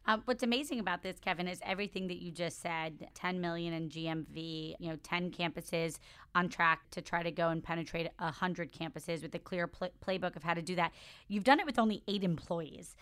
Um, 0.05 0.22
what's 0.25 0.43
amazing 0.43 0.79
about 0.79 1.01
this, 1.01 1.17
Kevin, 1.19 1.48
is 1.48 1.60
everything 1.63 2.07
that 2.07 2.22
you 2.22 2.31
just 2.31 2.62
said 2.62 3.07
10 3.13 3.39
million 3.39 3.74
in 3.74 3.89
GMV, 3.89 4.75
you 4.77 4.89
know, 4.89 4.98
10 5.01 5.31
campuses 5.31 6.00
on 6.36 6.50
track 6.50 6.81
to 6.91 7.01
try 7.01 7.24
to 7.24 7.31
go 7.31 7.50
and 7.50 7.63
penetrate 7.63 8.10
100 8.19 8.74
campuses 8.74 9.22
with 9.22 9.33
a 9.33 9.39
clear 9.39 9.65
pl- 9.65 9.91
playbook 10.05 10.36
of 10.36 10.43
how 10.43 10.53
to 10.53 10.62
do 10.62 10.75
that. 10.75 10.91
You've 11.29 11.45
done 11.45 11.60
it 11.60 11.65
with 11.65 11.79
only 11.79 12.03
eight 12.07 12.24
employees. 12.24 12.95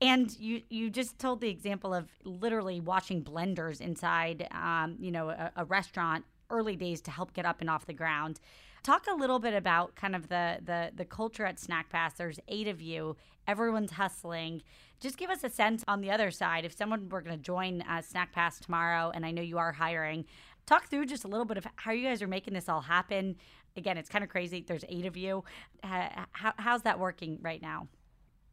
And 0.00 0.38
you 0.38 0.60
you 0.68 0.90
just 0.90 1.18
told 1.18 1.40
the 1.40 1.48
example 1.48 1.94
of 1.94 2.10
literally 2.22 2.80
washing 2.80 3.24
blenders 3.24 3.80
inside, 3.80 4.46
um, 4.50 4.96
you 5.00 5.10
know, 5.10 5.30
a, 5.30 5.50
a 5.56 5.64
restaurant 5.64 6.24
early 6.50 6.76
days 6.76 7.00
to 7.02 7.10
help 7.10 7.32
get 7.32 7.46
up 7.46 7.60
and 7.62 7.70
off 7.70 7.86
the 7.86 7.94
ground. 7.94 8.38
Talk 8.86 9.08
a 9.08 9.14
little 9.16 9.40
bit 9.40 9.52
about 9.52 9.96
kind 9.96 10.14
of 10.14 10.28
the 10.28 10.58
the 10.64 10.92
the 10.94 11.04
culture 11.04 11.44
at 11.44 11.58
Snack 11.58 11.90
Pass. 11.90 12.12
There's 12.14 12.38
eight 12.46 12.68
of 12.68 12.80
you. 12.80 13.16
Everyone's 13.48 13.90
hustling. 13.90 14.62
Just 15.00 15.16
give 15.18 15.28
us 15.28 15.42
a 15.42 15.50
sense 15.50 15.82
on 15.88 16.02
the 16.02 16.12
other 16.12 16.30
side. 16.30 16.64
If 16.64 16.72
someone 16.72 17.08
were 17.08 17.20
going 17.20 17.36
to 17.36 17.42
join 17.42 17.82
uh, 17.82 18.00
Snack 18.00 18.30
Pass 18.30 18.60
tomorrow, 18.60 19.10
and 19.12 19.26
I 19.26 19.32
know 19.32 19.42
you 19.42 19.58
are 19.58 19.72
hiring, 19.72 20.24
talk 20.66 20.88
through 20.88 21.06
just 21.06 21.24
a 21.24 21.26
little 21.26 21.44
bit 21.44 21.56
of 21.56 21.66
how 21.74 21.90
you 21.90 22.06
guys 22.06 22.22
are 22.22 22.28
making 22.28 22.54
this 22.54 22.68
all 22.68 22.80
happen. 22.80 23.34
Again, 23.76 23.98
it's 23.98 24.08
kind 24.08 24.22
of 24.22 24.30
crazy. 24.30 24.64
There's 24.64 24.84
eight 24.88 25.04
of 25.04 25.16
you. 25.16 25.42
How, 25.82 26.52
how's 26.56 26.82
that 26.82 27.00
working 27.00 27.40
right 27.42 27.60
now? 27.60 27.88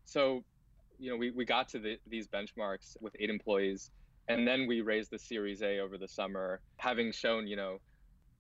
So 0.06 0.44
you 0.98 1.12
know, 1.12 1.16
we, 1.16 1.30
we 1.30 1.46
got 1.46 1.70
to 1.70 1.78
the, 1.78 2.00
these 2.08 2.28
benchmarks 2.28 2.98
with 3.02 3.16
eight 3.20 3.30
employees, 3.30 3.92
and 4.30 4.48
then 4.48 4.66
we 4.66 4.82
raised 4.82 5.12
the 5.12 5.20
Series 5.20 5.62
A 5.62 5.78
over 5.78 5.96
the 5.96 6.08
summer, 6.08 6.60
having 6.78 7.12
shown, 7.12 7.46
you 7.46 7.56
know, 7.56 7.78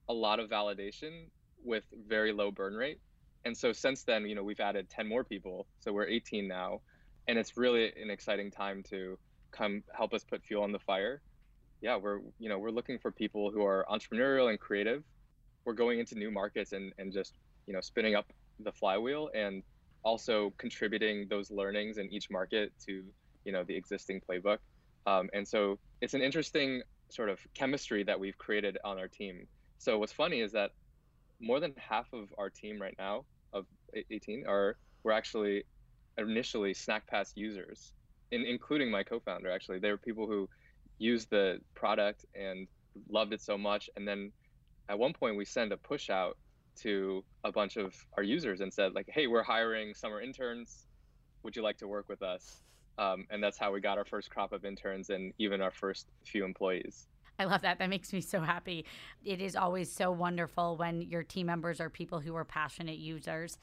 a 0.09 0.13
lot 0.13 0.39
of 0.39 0.49
validation 0.49 1.27
with 1.63 1.83
very 2.07 2.31
low 2.31 2.51
burn 2.51 2.73
rate. 2.73 2.99
And 3.45 3.55
so 3.55 3.73
since 3.73 4.03
then, 4.03 4.27
you 4.27 4.35
know, 4.35 4.43
we've 4.43 4.59
added 4.59 4.89
10 4.89 5.07
more 5.07 5.23
people. 5.23 5.67
So 5.79 5.91
we're 5.91 6.07
18 6.07 6.47
now. 6.47 6.81
And 7.27 7.37
it's 7.37 7.57
really 7.57 7.91
an 8.01 8.09
exciting 8.09 8.51
time 8.51 8.83
to 8.89 9.17
come 9.51 9.83
help 9.95 10.13
us 10.13 10.23
put 10.23 10.43
fuel 10.43 10.63
on 10.63 10.71
the 10.71 10.79
fire. 10.79 11.21
Yeah, 11.81 11.97
we're, 11.97 12.19
you 12.39 12.49
know, 12.49 12.57
we're 12.57 12.71
looking 12.71 12.97
for 12.97 13.11
people 13.11 13.51
who 13.51 13.65
are 13.65 13.85
entrepreneurial 13.91 14.49
and 14.49 14.59
creative. 14.59 15.03
We're 15.65 15.73
going 15.73 15.99
into 15.99 16.15
new 16.15 16.31
markets 16.31 16.71
and, 16.71 16.93
and 16.97 17.11
just, 17.11 17.33
you 17.67 17.73
know, 17.73 17.81
spinning 17.81 18.15
up 18.15 18.25
the 18.59 18.71
flywheel 18.71 19.29
and 19.33 19.63
also 20.03 20.53
contributing 20.57 21.27
those 21.29 21.49
learnings 21.49 21.97
in 21.97 22.11
each 22.11 22.29
market 22.29 22.71
to 22.85 23.03
you 23.45 23.51
know 23.51 23.63
the 23.63 23.75
existing 23.75 24.21
playbook 24.29 24.57
um, 25.05 25.29
and 25.33 25.47
so 25.47 25.79
it's 26.01 26.13
an 26.13 26.21
interesting 26.21 26.81
sort 27.09 27.29
of 27.29 27.39
chemistry 27.53 28.03
that 28.03 28.19
we've 28.19 28.37
created 28.37 28.77
on 28.83 28.97
our 28.99 29.07
team 29.07 29.47
so 29.77 29.97
what's 29.97 30.13
funny 30.13 30.41
is 30.41 30.51
that 30.51 30.71
more 31.39 31.59
than 31.59 31.73
half 31.77 32.07
of 32.13 32.29
our 32.37 32.49
team 32.49 32.81
right 32.81 32.95
now 32.97 33.25
of 33.53 33.65
18 34.11 34.45
are 34.47 34.77
we're 35.03 35.11
actually 35.11 35.63
initially 36.17 36.73
snackpass 36.73 37.31
users 37.35 37.93
in, 38.31 38.41
including 38.45 38.89
my 38.89 39.03
co-founder 39.03 39.49
actually 39.51 39.79
they 39.79 39.91
were 39.91 39.97
people 39.97 40.27
who 40.27 40.47
used 40.99 41.29
the 41.29 41.59
product 41.75 42.25
and 42.35 42.67
loved 43.09 43.33
it 43.33 43.41
so 43.41 43.57
much 43.57 43.89
and 43.95 44.07
then 44.07 44.31
at 44.89 44.97
one 44.97 45.13
point 45.13 45.35
we 45.35 45.45
sent 45.45 45.71
a 45.71 45.77
push 45.77 46.09
out 46.09 46.37
to 46.75 47.23
a 47.43 47.51
bunch 47.51 47.77
of 47.77 47.93
our 48.17 48.23
users 48.23 48.61
and 48.61 48.73
said 48.73 48.93
like, 48.93 49.07
"Hey, 49.09 49.27
we're 49.27 49.43
hiring 49.43 49.93
summer 49.93 50.21
interns. 50.21 50.87
Would 51.43 51.55
you 51.55 51.61
like 51.61 51.77
to 51.77 51.87
work 51.87 52.09
with 52.09 52.21
us?" 52.21 52.61
Um, 52.97 53.25
and 53.29 53.43
that's 53.43 53.57
how 53.57 53.71
we 53.71 53.81
got 53.81 53.97
our 53.97 54.05
first 54.05 54.29
crop 54.29 54.53
of 54.53 54.65
interns 54.65 55.09
and 55.09 55.33
even 55.37 55.61
our 55.61 55.71
first 55.71 56.07
few 56.25 56.45
employees. 56.45 57.07
I 57.39 57.45
love 57.45 57.61
that. 57.61 57.79
That 57.79 57.89
makes 57.89 58.13
me 58.13 58.21
so 58.21 58.41
happy. 58.41 58.85
It 59.25 59.41
is 59.41 59.55
always 59.55 59.91
so 59.91 60.11
wonderful 60.11 60.77
when 60.77 61.01
your 61.01 61.23
team 61.23 61.47
members 61.47 61.81
are 61.81 61.89
people 61.89 62.19
who 62.19 62.35
are 62.35 62.45
passionate 62.45 62.97
users. 62.97 63.57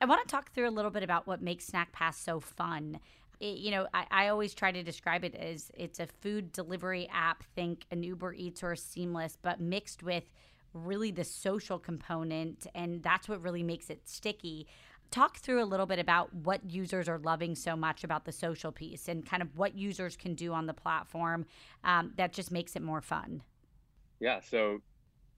I 0.00 0.06
want 0.06 0.26
to 0.26 0.30
talk 0.30 0.52
through 0.52 0.68
a 0.68 0.70
little 0.70 0.90
bit 0.90 1.02
about 1.02 1.26
what 1.26 1.42
makes 1.42 1.66
Snack 1.66 1.92
Pass 1.92 2.16
so 2.16 2.40
fun. 2.40 2.98
It, 3.40 3.58
you 3.58 3.70
know, 3.70 3.86
I, 3.92 4.06
I, 4.10 4.28
always 4.28 4.54
try 4.54 4.72
to 4.72 4.82
describe 4.82 5.24
it 5.24 5.34
as 5.34 5.70
it's 5.76 6.00
a 6.00 6.06
food 6.06 6.52
delivery 6.52 7.08
app, 7.12 7.42
think 7.54 7.86
an 7.90 8.02
Uber 8.02 8.34
Eats 8.34 8.62
or 8.62 8.72
a 8.72 8.76
Seamless, 8.76 9.36
but 9.40 9.60
mixed 9.60 10.02
with 10.02 10.24
really 10.74 11.10
the 11.10 11.24
social 11.24 11.78
component. 11.78 12.66
And 12.74 13.02
that's 13.02 13.28
what 13.28 13.42
really 13.42 13.62
makes 13.62 13.90
it 13.90 14.08
sticky. 14.08 14.66
Talk 15.12 15.36
through 15.36 15.62
a 15.62 15.66
little 15.66 15.84
bit 15.84 15.98
about 15.98 16.34
what 16.34 16.68
users 16.68 17.06
are 17.06 17.18
loving 17.18 17.54
so 17.54 17.76
much 17.76 18.02
about 18.02 18.24
the 18.24 18.32
social 18.32 18.72
piece 18.72 19.08
and 19.08 19.24
kind 19.24 19.42
of 19.42 19.58
what 19.58 19.76
users 19.76 20.16
can 20.16 20.34
do 20.34 20.54
on 20.54 20.66
the 20.66 20.72
platform 20.72 21.44
um, 21.84 22.12
that 22.16 22.32
just 22.32 22.50
makes 22.50 22.76
it 22.76 22.82
more 22.82 23.02
fun. 23.02 23.42
Yeah. 24.20 24.40
So 24.40 24.80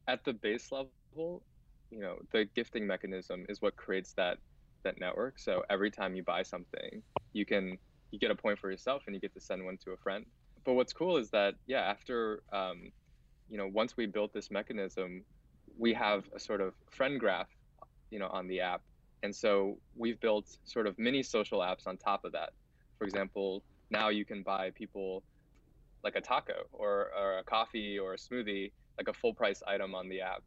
at 0.06 0.24
the 0.24 0.32
base 0.32 0.70
level, 0.70 1.42
you 1.90 1.98
know, 1.98 2.18
the 2.30 2.44
gifting 2.54 2.86
mechanism 2.86 3.46
is 3.48 3.60
what 3.60 3.74
creates 3.74 4.12
that 4.12 4.38
that 4.84 5.00
network. 5.00 5.40
So 5.40 5.64
every 5.68 5.90
time 5.90 6.14
you 6.14 6.22
buy 6.22 6.44
something, 6.44 7.02
you 7.32 7.44
can 7.44 7.76
you 8.12 8.18
get 8.20 8.30
a 8.30 8.34
point 8.36 8.60
for 8.60 8.70
yourself 8.70 9.02
and 9.06 9.14
you 9.14 9.20
get 9.20 9.34
to 9.34 9.40
send 9.40 9.64
one 9.64 9.76
to 9.84 9.90
a 9.90 9.96
friend. 9.96 10.24
But 10.64 10.74
what's 10.74 10.92
cool 10.92 11.16
is 11.16 11.30
that 11.30 11.54
yeah, 11.66 11.80
after 11.80 12.42
um, 12.52 12.92
you 13.50 13.58
know, 13.58 13.66
once 13.66 13.96
we 13.96 14.06
built 14.06 14.32
this 14.32 14.52
mechanism, 14.52 15.24
we 15.76 15.92
have 15.94 16.24
a 16.32 16.38
sort 16.38 16.60
of 16.60 16.74
friend 16.90 17.18
graph, 17.18 17.48
you 18.10 18.20
know, 18.20 18.28
on 18.28 18.46
the 18.46 18.60
app. 18.60 18.82
And 19.24 19.34
so 19.34 19.78
we've 19.96 20.20
built 20.20 20.46
sort 20.64 20.86
of 20.86 20.98
mini 20.98 21.22
social 21.22 21.60
apps 21.60 21.86
on 21.86 21.96
top 21.96 22.24
of 22.24 22.32
that. 22.32 22.50
For 22.98 23.04
example, 23.04 23.62
now 23.90 24.10
you 24.10 24.24
can 24.24 24.42
buy 24.42 24.70
people 24.70 25.22
like 26.04 26.14
a 26.14 26.20
taco 26.20 26.64
or, 26.72 27.10
or 27.18 27.38
a 27.38 27.44
coffee 27.44 27.98
or 27.98 28.14
a 28.14 28.16
smoothie, 28.16 28.70
like 28.98 29.08
a 29.08 29.12
full 29.12 29.34
price 29.34 29.62
item 29.66 29.94
on 29.94 30.08
the 30.08 30.20
app. 30.20 30.42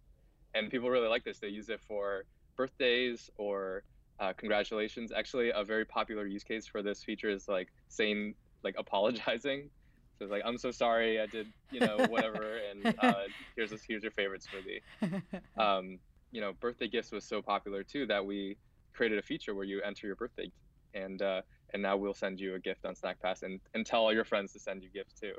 And 0.54 0.70
people 0.70 0.90
really 0.90 1.10
like 1.10 1.24
this. 1.26 1.40
They 1.40 1.50
use 1.50 1.70
it 1.70 1.82
for 1.88 2.24
birthdays 2.56 3.30
or 3.38 3.84
uh, 4.20 4.34
congratulations. 4.38 5.12
Actually, 5.12 5.52
a 5.54 5.64
very 5.64 5.84
popular 5.84 6.26
use 6.26 6.44
case 6.44 6.66
for 6.66 6.82
this 6.82 7.04
feature 7.04 7.30
is 7.30 7.48
like 7.48 7.70
saying, 7.90 8.36
like 8.64 8.76
apologizing 8.78 9.70
so 10.18 10.26
it's 10.26 10.32
like, 10.32 10.42
I'm 10.46 10.58
so 10.58 10.72
sorry, 10.72 11.22
I 11.22 11.28
did, 11.28 11.46
you 11.72 11.80
know, 11.80 11.98
whatever, 12.10 12.60
and 12.72 12.96
uh, 13.00 13.14
here's 13.56 13.70
this, 13.70 13.84
here's 13.88 14.02
your 14.02 14.12
favorite 14.12 14.44
smoothie. 14.44 15.22
Um, 15.62 16.00
you 16.32 16.42
know, 16.42 16.54
birthday 16.60 16.88
gifts 16.88 17.12
was 17.12 17.24
so 17.24 17.42
popular 17.42 17.84
too 17.84 18.06
that 18.08 18.26
we 18.26 18.58
created 18.98 19.20
a 19.20 19.22
feature 19.22 19.54
where 19.54 19.64
you 19.66 19.82
enter 19.84 20.08
your 20.08 20.16
birthday, 20.16 20.52
and 20.94 21.22
uh, 21.22 21.42
and 21.74 21.82
now 21.82 21.96
we'll 21.96 22.16
send 22.16 22.40
you 22.40 22.56
a 22.56 22.60
gift 22.60 22.86
on 22.86 22.96
Snack 22.96 23.22
Pass, 23.22 23.44
and 23.44 23.60
and 23.74 23.86
tell 23.86 24.02
all 24.02 24.14
your 24.14 24.26
friends 24.26 24.52
to 24.54 24.60
send 24.60 24.84
you 24.84 24.90
gifts 24.90 25.14
too. 25.14 25.34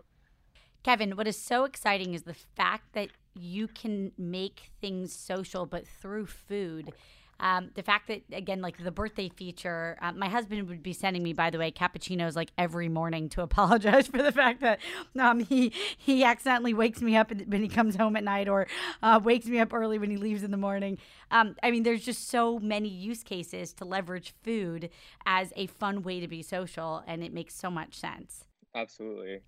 Kevin, 0.84 1.16
what 1.16 1.26
is 1.26 1.36
so 1.36 1.64
exciting 1.64 2.14
is 2.14 2.22
the 2.22 2.36
fact 2.56 2.92
that 2.92 3.08
you 3.34 3.66
can 3.66 4.12
make 4.16 4.70
things 4.80 5.12
social, 5.12 5.66
but 5.66 5.86
through 5.86 6.26
food. 6.26 6.92
Um, 7.40 7.70
the 7.74 7.82
fact 7.82 8.08
that 8.08 8.22
again, 8.32 8.60
like 8.60 8.82
the 8.82 8.90
birthday 8.90 9.28
feature, 9.28 9.96
um, 10.02 10.18
my 10.18 10.28
husband 10.28 10.68
would 10.68 10.82
be 10.82 10.92
sending 10.92 11.22
me, 11.22 11.32
by 11.32 11.50
the 11.50 11.58
way, 11.58 11.70
cappuccinos 11.70 12.34
like 12.34 12.50
every 12.58 12.88
morning 12.88 13.28
to 13.30 13.42
apologize 13.48 14.08
for 14.08 14.22
the 14.22 14.32
fact 14.32 14.60
that 14.60 14.80
um, 15.18 15.40
he 15.40 15.72
he 15.96 16.24
accidentally 16.24 16.74
wakes 16.74 17.00
me 17.00 17.16
up 17.16 17.30
when 17.30 17.62
he 17.62 17.68
comes 17.68 17.96
home 17.96 18.16
at 18.16 18.24
night, 18.24 18.48
or 18.48 18.66
uh, 19.02 19.20
wakes 19.22 19.46
me 19.46 19.58
up 19.58 19.72
early 19.72 19.98
when 19.98 20.10
he 20.10 20.16
leaves 20.16 20.42
in 20.42 20.50
the 20.50 20.56
morning. 20.56 20.98
Um, 21.30 21.56
I 21.62 21.70
mean, 21.70 21.82
there's 21.82 22.04
just 22.04 22.28
so 22.28 22.58
many 22.58 22.88
use 22.88 23.22
cases 23.22 23.72
to 23.74 23.84
leverage 23.84 24.34
food 24.42 24.90
as 25.26 25.52
a 25.56 25.66
fun 25.66 26.02
way 26.02 26.20
to 26.20 26.28
be 26.28 26.42
social, 26.42 27.02
and 27.06 27.22
it 27.22 27.32
makes 27.32 27.54
so 27.54 27.70
much 27.70 27.94
sense. 27.94 28.44
Absolutely. 28.74 29.40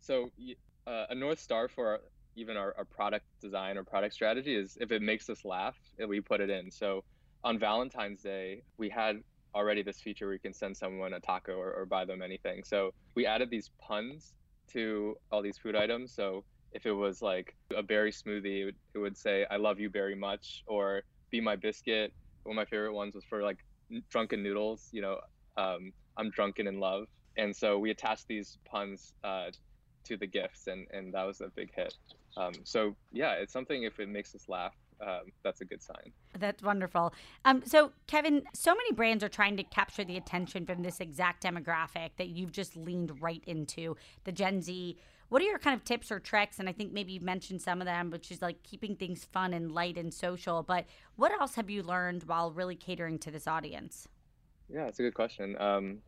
So 0.00 0.30
uh, 0.86 1.06
a 1.10 1.14
north 1.14 1.40
star 1.40 1.68
for 1.68 2.00
even 2.36 2.56
our, 2.56 2.74
our 2.78 2.84
product 2.84 3.26
design 3.40 3.76
or 3.76 3.84
product 3.84 4.14
strategy 4.14 4.54
is 4.54 4.76
if 4.80 4.90
it 4.92 5.02
makes 5.02 5.28
us 5.28 5.44
laugh, 5.44 5.76
we 6.08 6.20
put 6.20 6.40
it 6.40 6.50
in. 6.50 6.70
So 6.70 7.04
on 7.44 7.58
Valentine's 7.58 8.22
Day, 8.22 8.62
we 8.78 8.88
had 8.88 9.16
already 9.54 9.82
this 9.82 10.00
feature 10.00 10.26
where 10.26 10.32
you 10.34 10.40
can 10.40 10.54
send 10.54 10.76
someone 10.76 11.12
a 11.12 11.20
taco 11.20 11.52
or, 11.52 11.72
or 11.72 11.84
buy 11.86 12.04
them 12.04 12.22
anything. 12.22 12.64
So 12.64 12.92
we 13.14 13.26
added 13.26 13.50
these 13.50 13.70
puns 13.80 14.34
to 14.72 15.16
all 15.30 15.42
these 15.42 15.58
food 15.58 15.76
items. 15.76 16.14
So 16.14 16.44
if 16.72 16.86
it 16.86 16.92
was 16.92 17.20
like 17.20 17.54
a 17.76 17.82
berry 17.82 18.12
smoothie, 18.12 18.62
it 18.62 18.64
would, 18.64 18.76
it 18.94 18.98
would 18.98 19.16
say, 19.16 19.46
I 19.50 19.56
love 19.56 19.78
you 19.78 19.90
very 19.90 20.14
much, 20.14 20.64
or 20.66 21.02
be 21.30 21.40
my 21.40 21.56
biscuit. 21.56 22.14
One 22.44 22.54
of 22.54 22.56
my 22.56 22.64
favorite 22.64 22.94
ones 22.94 23.14
was 23.14 23.24
for 23.24 23.42
like 23.42 23.58
drunken 24.08 24.42
noodles, 24.42 24.88
you 24.92 25.02
know, 25.02 25.18
um, 25.58 25.92
I'm 26.16 26.30
drunken 26.30 26.66
in 26.66 26.80
love. 26.80 27.06
And 27.36 27.54
so 27.54 27.78
we 27.78 27.90
attached 27.90 28.26
these 28.28 28.58
puns 28.64 29.12
uh, 29.22 29.50
to 30.04 30.16
the 30.16 30.26
gifts, 30.26 30.66
and, 30.66 30.86
and 30.92 31.12
that 31.14 31.24
was 31.24 31.40
a 31.40 31.48
big 31.48 31.72
hit. 31.74 31.94
Um, 32.36 32.52
so 32.64 32.94
yeah, 33.12 33.32
it's 33.32 33.52
something 33.52 33.82
if 33.82 34.00
it 34.00 34.08
makes 34.08 34.34
us 34.34 34.48
laugh, 34.48 34.74
um, 35.00 35.32
that's 35.42 35.60
a 35.60 35.64
good 35.64 35.82
sign. 35.82 36.12
That's 36.38 36.62
wonderful. 36.62 37.12
Um, 37.44 37.62
so 37.64 37.92
Kevin, 38.06 38.42
so 38.54 38.74
many 38.74 38.92
brands 38.92 39.24
are 39.24 39.28
trying 39.28 39.56
to 39.56 39.64
capture 39.64 40.04
the 40.04 40.16
attention 40.16 40.64
from 40.64 40.82
this 40.82 41.00
exact 41.00 41.42
demographic 41.42 42.10
that 42.18 42.28
you've 42.28 42.52
just 42.52 42.76
leaned 42.76 43.20
right 43.20 43.42
into, 43.46 43.96
the 44.24 44.32
Gen 44.32 44.62
Z. 44.62 44.96
What 45.28 45.40
are 45.40 45.46
your 45.46 45.58
kind 45.58 45.74
of 45.74 45.84
tips 45.84 46.12
or 46.12 46.20
tricks? 46.20 46.58
And 46.58 46.68
I 46.68 46.72
think 46.72 46.92
maybe 46.92 47.14
you 47.14 47.20
mentioned 47.20 47.62
some 47.62 47.80
of 47.80 47.86
them, 47.86 48.10
which 48.10 48.30
is 48.30 48.42
like 48.42 48.62
keeping 48.62 48.96
things 48.96 49.24
fun 49.24 49.54
and 49.54 49.72
light 49.72 49.96
and 49.96 50.12
social. 50.12 50.62
But 50.62 50.84
what 51.16 51.32
else 51.32 51.54
have 51.54 51.70
you 51.70 51.82
learned 51.82 52.24
while 52.24 52.52
really 52.52 52.76
catering 52.76 53.18
to 53.20 53.30
this 53.30 53.48
audience? 53.48 54.08
Yeah, 54.68 54.86
it's 54.86 54.98
a 55.00 55.02
good 55.02 55.14
question. 55.14 55.56
Um, 55.58 55.98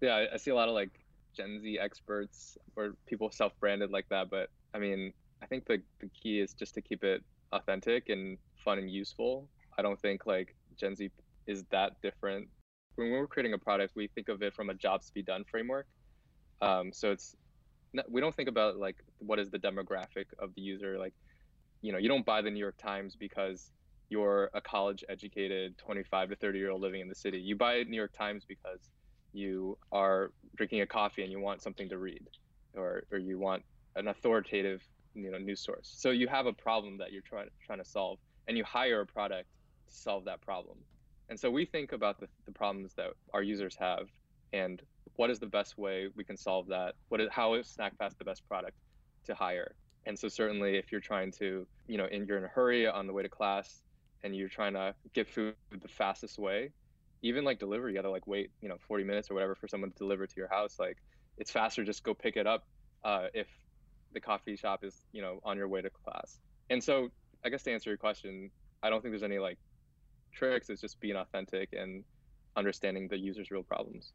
yeah, 0.00 0.16
I, 0.16 0.34
I 0.34 0.36
see 0.36 0.50
a 0.50 0.54
lot 0.54 0.68
of 0.68 0.74
like 0.74 0.90
Gen 1.36 1.60
Z 1.60 1.78
experts 1.80 2.56
or 2.76 2.94
people 3.06 3.30
self-branded 3.30 3.90
like 3.90 4.06
that, 4.10 4.30
but 4.30 4.48
I 4.74 4.78
mean, 4.78 5.12
I 5.42 5.46
think 5.46 5.66
the, 5.66 5.78
the 6.00 6.08
key 6.22 6.40
is 6.40 6.54
just 6.54 6.74
to 6.74 6.82
keep 6.82 7.04
it 7.04 7.22
authentic 7.52 8.08
and 8.08 8.38
fun 8.64 8.78
and 8.78 8.90
useful. 8.90 9.48
I 9.78 9.82
don't 9.82 10.00
think 10.00 10.26
like 10.26 10.54
Gen 10.78 10.96
Z 10.96 11.10
is 11.46 11.64
that 11.70 11.92
different. 12.02 12.48
When 12.96 13.10
we're 13.10 13.26
creating 13.26 13.54
a 13.54 13.58
product, 13.58 13.94
we 13.96 14.08
think 14.14 14.28
of 14.28 14.42
it 14.42 14.54
from 14.54 14.70
a 14.70 14.74
jobs 14.74 15.06
to 15.06 15.14
be 15.14 15.22
done 15.22 15.44
framework. 15.50 15.86
Um, 16.62 16.92
so 16.92 17.10
it's 17.10 17.34
we 18.10 18.20
don't 18.20 18.34
think 18.34 18.48
about 18.48 18.76
like 18.76 18.96
what 19.18 19.38
is 19.38 19.50
the 19.50 19.58
demographic 19.58 20.26
of 20.38 20.50
the 20.56 20.62
user. 20.62 20.98
Like, 20.98 21.14
you 21.82 21.92
know, 21.92 21.98
you 21.98 22.08
don't 22.08 22.26
buy 22.26 22.42
the 22.42 22.50
New 22.50 22.58
York 22.58 22.76
Times 22.82 23.16
because 23.18 23.70
you're 24.08 24.50
a 24.54 24.60
college 24.60 25.04
educated 25.08 25.76
25 25.78 26.30
to 26.30 26.36
30 26.36 26.58
year 26.58 26.70
old 26.70 26.80
living 26.80 27.00
in 27.00 27.08
the 27.08 27.14
city. 27.14 27.38
You 27.38 27.56
buy 27.56 27.82
New 27.82 27.96
York 27.96 28.12
Times 28.16 28.44
because 28.48 28.90
you 29.34 29.76
are 29.92 30.30
drinking 30.56 30.80
a 30.80 30.86
coffee 30.86 31.22
and 31.22 31.32
you 31.32 31.40
want 31.40 31.60
something 31.60 31.88
to 31.88 31.98
read, 31.98 32.22
or 32.74 33.04
or 33.10 33.18
you 33.18 33.38
want 33.38 33.62
an 33.96 34.08
authoritative 34.08 34.82
you 35.14 35.30
know 35.30 35.38
news 35.38 35.60
source. 35.60 35.92
So 35.96 36.10
you 36.10 36.28
have 36.28 36.46
a 36.46 36.52
problem 36.52 36.98
that 36.98 37.12
you're 37.12 37.22
trying 37.22 37.48
trying 37.64 37.78
to 37.78 37.84
solve, 37.84 38.18
and 38.48 38.56
you 38.56 38.64
hire 38.64 39.00
a 39.00 39.06
product 39.06 39.48
to 39.88 39.94
solve 39.94 40.24
that 40.24 40.40
problem. 40.40 40.78
And 41.28 41.40
so 41.40 41.50
we 41.50 41.64
think 41.64 41.92
about 41.92 42.20
the, 42.20 42.28
the 42.44 42.52
problems 42.52 42.92
that 42.94 43.08
our 43.32 43.42
users 43.42 43.74
have, 43.76 44.08
and 44.52 44.82
what 45.16 45.30
is 45.30 45.38
the 45.38 45.46
best 45.46 45.78
way 45.78 46.08
we 46.14 46.24
can 46.24 46.36
solve 46.36 46.66
that? 46.68 46.94
What 47.08 47.20
is 47.20 47.28
how 47.30 47.54
is 47.54 47.74
SnackPass 47.78 48.16
the 48.18 48.24
best 48.24 48.46
product 48.48 48.76
to 49.26 49.34
hire? 49.34 49.74
And 50.06 50.18
so 50.18 50.28
certainly, 50.28 50.76
if 50.76 50.92
you're 50.92 51.00
trying 51.00 51.32
to, 51.32 51.66
you 51.86 51.96
know, 51.96 52.06
and 52.12 52.28
you're 52.28 52.38
in 52.38 52.44
a 52.44 52.48
hurry 52.48 52.86
on 52.86 53.06
the 53.06 53.12
way 53.12 53.22
to 53.22 53.28
class, 53.28 53.82
and 54.22 54.36
you're 54.36 54.48
trying 54.48 54.74
to 54.74 54.94
get 55.12 55.28
food 55.28 55.54
the 55.70 55.88
fastest 55.88 56.38
way, 56.38 56.70
even 57.24 57.44
like 57.44 57.58
delivery, 57.58 57.92
you 57.92 57.98
gotta 57.98 58.10
like 58.10 58.26
wait, 58.26 58.50
you 58.60 58.68
know, 58.68 58.76
40 58.86 59.04
minutes 59.04 59.30
or 59.30 59.34
whatever 59.34 59.54
for 59.54 59.66
someone 59.66 59.90
to 59.90 59.96
deliver 59.96 60.26
to 60.26 60.34
your 60.36 60.48
house. 60.48 60.76
Like 60.78 60.98
it's 61.38 61.50
faster 61.50 61.84
just 61.84 62.02
go 62.04 62.14
pick 62.14 62.36
it 62.36 62.46
up 62.46 62.64
uh, 63.04 63.26
if 63.34 63.48
the 64.12 64.20
coffee 64.20 64.56
shop 64.56 64.84
is 64.84 65.04
you 65.12 65.20
know 65.20 65.40
on 65.44 65.56
your 65.56 65.68
way 65.68 65.82
to 65.82 65.90
class 65.90 66.38
and 66.70 66.82
so 66.82 67.08
i 67.44 67.48
guess 67.48 67.64
to 67.64 67.72
answer 67.72 67.90
your 67.90 67.96
question 67.96 68.50
i 68.82 68.88
don't 68.88 69.02
think 69.02 69.12
there's 69.12 69.24
any 69.24 69.38
like 69.38 69.58
tricks 70.32 70.70
it's 70.70 70.80
just 70.80 71.00
being 71.00 71.16
authentic 71.16 71.70
and 71.72 72.04
understanding 72.56 73.08
the 73.08 73.18
user's 73.18 73.50
real 73.50 73.64
problems 73.64 74.12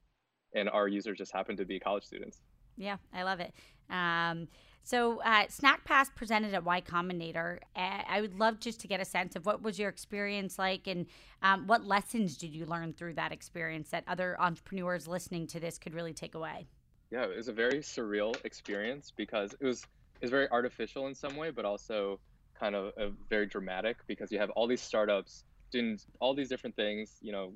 and 0.55 0.69
our 0.69 0.87
users 0.87 1.17
just 1.17 1.33
happen 1.33 1.57
to 1.57 1.65
be 1.65 1.79
college 1.79 2.03
students 2.03 2.39
yeah 2.79 2.97
i 3.13 3.21
love 3.21 3.39
it 3.39 3.53
um, 3.91 4.47
so 4.83 5.21
uh, 5.21 5.43
snack 5.49 5.85
pass 5.85 6.09
presented 6.15 6.53
at 6.55 6.63
y 6.63 6.81
combinator 6.81 7.59
uh, 7.75 8.01
i 8.09 8.19
would 8.19 8.39
love 8.39 8.59
just 8.59 8.79
to 8.79 8.87
get 8.87 8.99
a 8.99 9.05
sense 9.05 9.35
of 9.35 9.45
what 9.45 9.61
was 9.61 9.77
your 9.77 9.89
experience 9.89 10.57
like 10.57 10.87
and 10.87 11.05
um, 11.43 11.67
what 11.67 11.85
lessons 11.85 12.35
did 12.37 12.55
you 12.55 12.65
learn 12.65 12.93
through 12.93 13.13
that 13.13 13.31
experience 13.31 13.89
that 13.89 14.03
other 14.07 14.35
entrepreneurs 14.41 15.07
listening 15.07 15.45
to 15.45 15.59
this 15.59 15.77
could 15.77 15.93
really 15.93 16.13
take 16.13 16.33
away 16.33 16.67
yeah, 17.11 17.23
it 17.23 17.35
was 17.35 17.47
a 17.47 17.53
very 17.53 17.79
surreal 17.79 18.33
experience 18.45 19.11
because 19.15 19.53
it 19.59 19.65
was 19.65 19.81
it 19.81 20.25
was 20.25 20.31
very 20.31 20.49
artificial 20.51 21.07
in 21.07 21.15
some 21.15 21.35
way, 21.35 21.49
but 21.49 21.65
also 21.65 22.19
kind 22.59 22.75
of 22.75 22.93
a 22.97 23.09
very 23.29 23.45
dramatic 23.45 23.97
because 24.05 24.31
you 24.31 24.37
have 24.37 24.49
all 24.51 24.67
these 24.67 24.81
startups 24.81 25.43
doing 25.71 25.97
all 26.19 26.33
these 26.33 26.49
different 26.49 26.75
things, 26.75 27.17
you 27.21 27.31
know, 27.31 27.53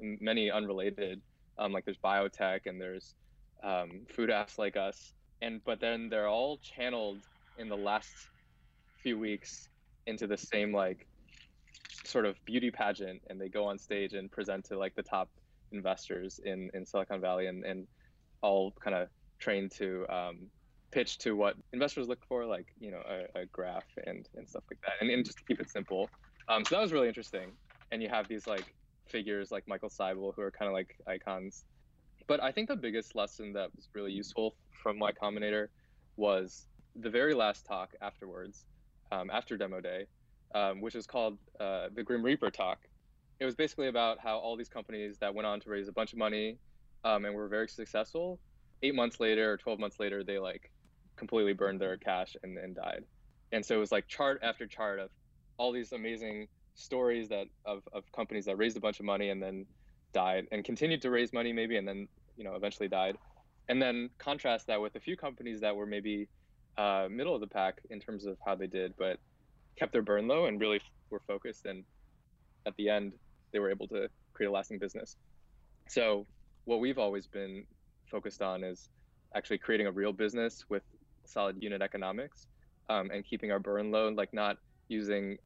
many 0.00 0.50
unrelated. 0.50 1.20
Um, 1.58 1.72
like 1.72 1.86
there's 1.86 1.96
biotech 1.96 2.66
and 2.66 2.78
there's 2.78 3.14
um, 3.62 4.06
food 4.14 4.30
apps 4.30 4.58
like 4.58 4.76
us, 4.76 5.12
and 5.42 5.60
but 5.64 5.80
then 5.80 6.08
they're 6.08 6.28
all 6.28 6.58
channeled 6.58 7.22
in 7.58 7.68
the 7.68 7.76
last 7.76 8.28
few 9.02 9.18
weeks 9.18 9.68
into 10.06 10.26
the 10.26 10.36
same 10.36 10.72
like 10.72 11.06
sort 12.04 12.24
of 12.24 12.36
beauty 12.44 12.70
pageant 12.70 13.20
and 13.28 13.40
they 13.40 13.48
go 13.48 13.64
on 13.64 13.78
stage 13.78 14.12
and 14.12 14.30
present 14.30 14.64
to 14.64 14.78
like 14.78 14.94
the 14.94 15.02
top 15.02 15.28
investors 15.72 16.40
in 16.44 16.70
in 16.74 16.86
Silicon 16.86 17.20
Valley 17.20 17.46
and 17.46 17.64
and 17.64 17.86
all 18.42 18.72
kind 18.82 18.94
of 18.94 19.08
trained 19.38 19.70
to 19.72 20.06
um, 20.08 20.48
pitch 20.90 21.18
to 21.18 21.36
what 21.36 21.56
investors 21.72 22.08
look 22.08 22.24
for, 22.26 22.46
like 22.46 22.66
you 22.78 22.90
know 22.90 23.02
a, 23.08 23.40
a 23.40 23.46
graph 23.46 23.84
and 24.06 24.28
and 24.36 24.48
stuff 24.48 24.64
like 24.70 24.80
that, 24.82 24.92
and, 25.00 25.10
and 25.10 25.24
just 25.24 25.38
to 25.38 25.44
keep 25.44 25.60
it 25.60 25.70
simple. 25.70 26.08
Um, 26.48 26.64
so 26.64 26.76
that 26.76 26.82
was 26.82 26.92
really 26.92 27.08
interesting. 27.08 27.52
And 27.90 28.02
you 28.02 28.08
have 28.08 28.28
these 28.28 28.46
like 28.46 28.74
figures 29.08 29.50
like 29.50 29.64
Michael 29.66 29.90
Seibel 29.90 30.32
who 30.34 30.42
are 30.42 30.50
kind 30.50 30.68
of 30.68 30.72
like 30.72 30.96
icons. 31.06 31.64
But 32.26 32.42
I 32.42 32.50
think 32.52 32.68
the 32.68 32.76
biggest 32.76 33.14
lesson 33.14 33.52
that 33.52 33.74
was 33.74 33.88
really 33.94 34.12
useful 34.12 34.54
from 34.82 34.98
Y 34.98 35.12
Combinator 35.12 35.68
was 36.16 36.66
the 36.96 37.10
very 37.10 37.34
last 37.34 37.66
talk 37.66 37.94
afterwards, 38.00 38.64
um, 39.12 39.30
after 39.30 39.56
demo 39.56 39.80
day, 39.80 40.06
um, 40.54 40.80
which 40.80 40.94
is 40.94 41.06
called 41.06 41.38
uh, 41.60 41.88
the 41.94 42.02
Grim 42.02 42.22
Reaper 42.22 42.50
talk. 42.50 42.78
It 43.38 43.44
was 43.44 43.54
basically 43.54 43.88
about 43.88 44.18
how 44.18 44.38
all 44.38 44.56
these 44.56 44.68
companies 44.68 45.18
that 45.18 45.34
went 45.34 45.46
on 45.46 45.60
to 45.60 45.70
raise 45.70 45.88
a 45.88 45.92
bunch 45.92 46.12
of 46.12 46.18
money 46.18 46.58
um, 47.04 47.24
and 47.24 47.34
were 47.34 47.48
very 47.48 47.68
successful, 47.68 48.40
eight 48.82 48.94
months 48.94 49.20
later 49.20 49.52
or 49.52 49.56
12 49.56 49.78
months 49.78 50.00
later, 50.00 50.24
they 50.24 50.38
like 50.38 50.70
completely 51.16 51.52
burned 51.52 51.80
their 51.80 51.96
cash 51.96 52.36
and, 52.42 52.58
and 52.58 52.74
died. 52.76 53.04
And 53.52 53.64
so 53.64 53.76
it 53.76 53.78
was 53.78 53.92
like 53.92 54.06
chart 54.08 54.40
after 54.42 54.66
chart 54.66 54.98
of 54.98 55.10
all 55.58 55.72
these 55.72 55.92
amazing 55.92 56.48
stories 56.74 57.28
that 57.28 57.46
of, 57.64 57.82
of 57.92 58.04
companies 58.12 58.44
that 58.46 58.56
raised 58.56 58.76
a 58.76 58.80
bunch 58.80 59.00
of 59.00 59.06
money 59.06 59.30
and 59.30 59.42
then 59.42 59.66
died 60.12 60.46
and 60.52 60.64
continued 60.64 61.02
to 61.02 61.10
raise 61.10 61.32
money 61.32 61.52
maybe 61.52 61.76
and 61.76 61.86
then 61.86 62.08
you 62.36 62.44
know 62.44 62.54
eventually 62.54 62.88
died 62.88 63.16
and 63.68 63.80
then 63.80 64.08
contrast 64.18 64.66
that 64.66 64.80
with 64.80 64.94
a 64.94 65.00
few 65.00 65.16
companies 65.16 65.60
that 65.60 65.74
were 65.74 65.86
maybe 65.86 66.28
uh, 66.78 67.08
middle 67.10 67.34
of 67.34 67.40
the 67.40 67.46
pack 67.46 67.78
in 67.90 67.98
terms 67.98 68.26
of 68.26 68.36
how 68.44 68.54
they 68.54 68.66
did 68.66 68.92
but 68.98 69.18
kept 69.78 69.92
their 69.92 70.02
burn 70.02 70.28
low 70.28 70.46
and 70.46 70.60
really 70.60 70.80
were 71.10 71.20
focused 71.26 71.66
and 71.66 71.84
at 72.66 72.74
the 72.76 72.88
end 72.88 73.12
they 73.52 73.58
were 73.58 73.70
able 73.70 73.88
to 73.88 74.08
create 74.32 74.48
a 74.48 74.52
lasting 74.52 74.78
business 74.78 75.16
so 75.88 76.26
what 76.64 76.80
we've 76.80 76.98
always 76.98 77.26
been 77.26 77.64
focused 78.10 78.42
on 78.42 78.62
is 78.64 78.88
actually 79.34 79.58
creating 79.58 79.86
a 79.86 79.92
real 79.92 80.12
business 80.12 80.64
with 80.68 80.82
solid 81.24 81.56
unit 81.60 81.82
economics 81.82 82.46
um, 82.88 83.10
and 83.10 83.24
keeping 83.24 83.50
our 83.50 83.58
burn 83.58 83.90
low 83.90 84.08
like 84.08 84.32
not 84.32 84.58
using 84.88 85.36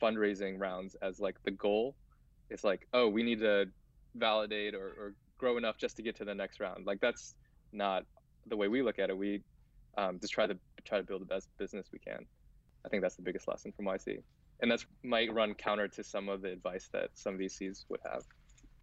fundraising 0.00 0.58
rounds 0.58 0.96
as 1.02 1.20
like 1.20 1.36
the 1.44 1.50
goal. 1.50 1.94
It's 2.48 2.64
like, 2.64 2.86
oh, 2.92 3.08
we 3.08 3.22
need 3.22 3.40
to 3.40 3.66
validate 4.14 4.74
or, 4.74 4.88
or 4.98 5.14
grow 5.38 5.56
enough 5.56 5.78
just 5.78 5.96
to 5.96 6.02
get 6.02 6.16
to 6.16 6.24
the 6.24 6.34
next 6.34 6.60
round. 6.60 6.86
Like 6.86 7.00
that's 7.00 7.34
not 7.72 8.04
the 8.46 8.56
way 8.56 8.68
we 8.68 8.82
look 8.82 8.98
at 8.98 9.10
it. 9.10 9.16
We 9.16 9.42
um, 9.96 10.18
just 10.20 10.32
try 10.32 10.46
to 10.46 10.56
try 10.84 10.98
to 10.98 11.04
build 11.04 11.22
the 11.22 11.26
best 11.26 11.48
business 11.58 11.88
we 11.92 11.98
can. 11.98 12.24
I 12.84 12.88
think 12.88 13.02
that's 13.02 13.16
the 13.16 13.22
biggest 13.22 13.48
lesson 13.48 13.72
from 13.72 13.86
YC, 13.86 14.22
and 14.60 14.70
that's 14.70 14.86
might 15.02 15.32
run 15.32 15.54
counter 15.54 15.88
to 15.88 16.04
some 16.04 16.28
of 16.28 16.42
the 16.42 16.52
advice 16.52 16.88
that 16.92 17.10
some 17.14 17.38
VCs 17.38 17.84
would 17.88 18.00
have. 18.10 18.22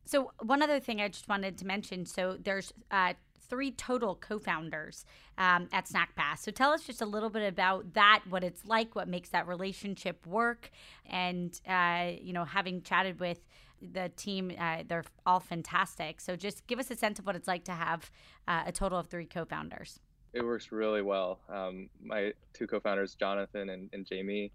So 0.05 0.31
one 0.41 0.62
other 0.62 0.79
thing 0.79 1.01
I 1.01 1.10
just 1.10 1.27
wanted 1.27 1.57
to 1.57 1.65
mention. 1.65 2.05
So 2.05 2.38
there's 2.41 2.72
uh, 2.91 3.13
three 3.50 3.72
total 3.72 4.15
co-founders 4.15 5.05
um, 5.38 5.67
at 5.72 5.86
SnackPass. 5.86 6.39
So 6.39 6.51
tell 6.51 6.72
us 6.72 6.84
just 6.84 7.01
a 7.01 7.05
little 7.05 7.29
bit 7.29 7.48
about 7.48 7.93
that, 7.93 8.24
what 8.29 8.43
it's 8.43 8.65
like, 8.65 8.96
what 8.96 9.07
makes 9.07 9.29
that 9.29 9.48
relationship 9.48 10.25
work, 10.25 10.72
and 11.05 11.60
uh, 11.67 12.12
you 12.22 12.34
know, 12.34 12.46
having 12.46 12.81
chatted 12.81 13.19
with 13.19 13.39
the 13.81 14.10
team, 14.15 14.51
uh, 14.57 14.84
they're 14.88 15.05
all 15.25 15.39
fantastic. 15.39 16.22
So 16.22 16.36
just 16.36 16.65
give 16.67 16.79
us 16.79 16.89
a 16.91 16.96
sense 16.96 17.19
of 17.19 17.25
what 17.25 17.36
it's 17.36 17.48
like 17.48 17.63
to 17.65 17.74
have 17.74 18.12
uh, 18.48 18.63
a 18.65 18.72
total 18.72 18.98
of 19.00 19.07
three 19.07 19.25
co-founders. 19.25 20.00
It 20.34 20.43
works 20.43 20.71
really 20.71 21.02
well. 21.02 21.39
Um, 21.49 21.89
my 22.04 22.34
two 22.54 22.67
co-founders, 22.67 23.15
Jonathan 23.15 23.69
and, 23.69 23.89
and 23.93 24.06
Jamie, 24.06 24.52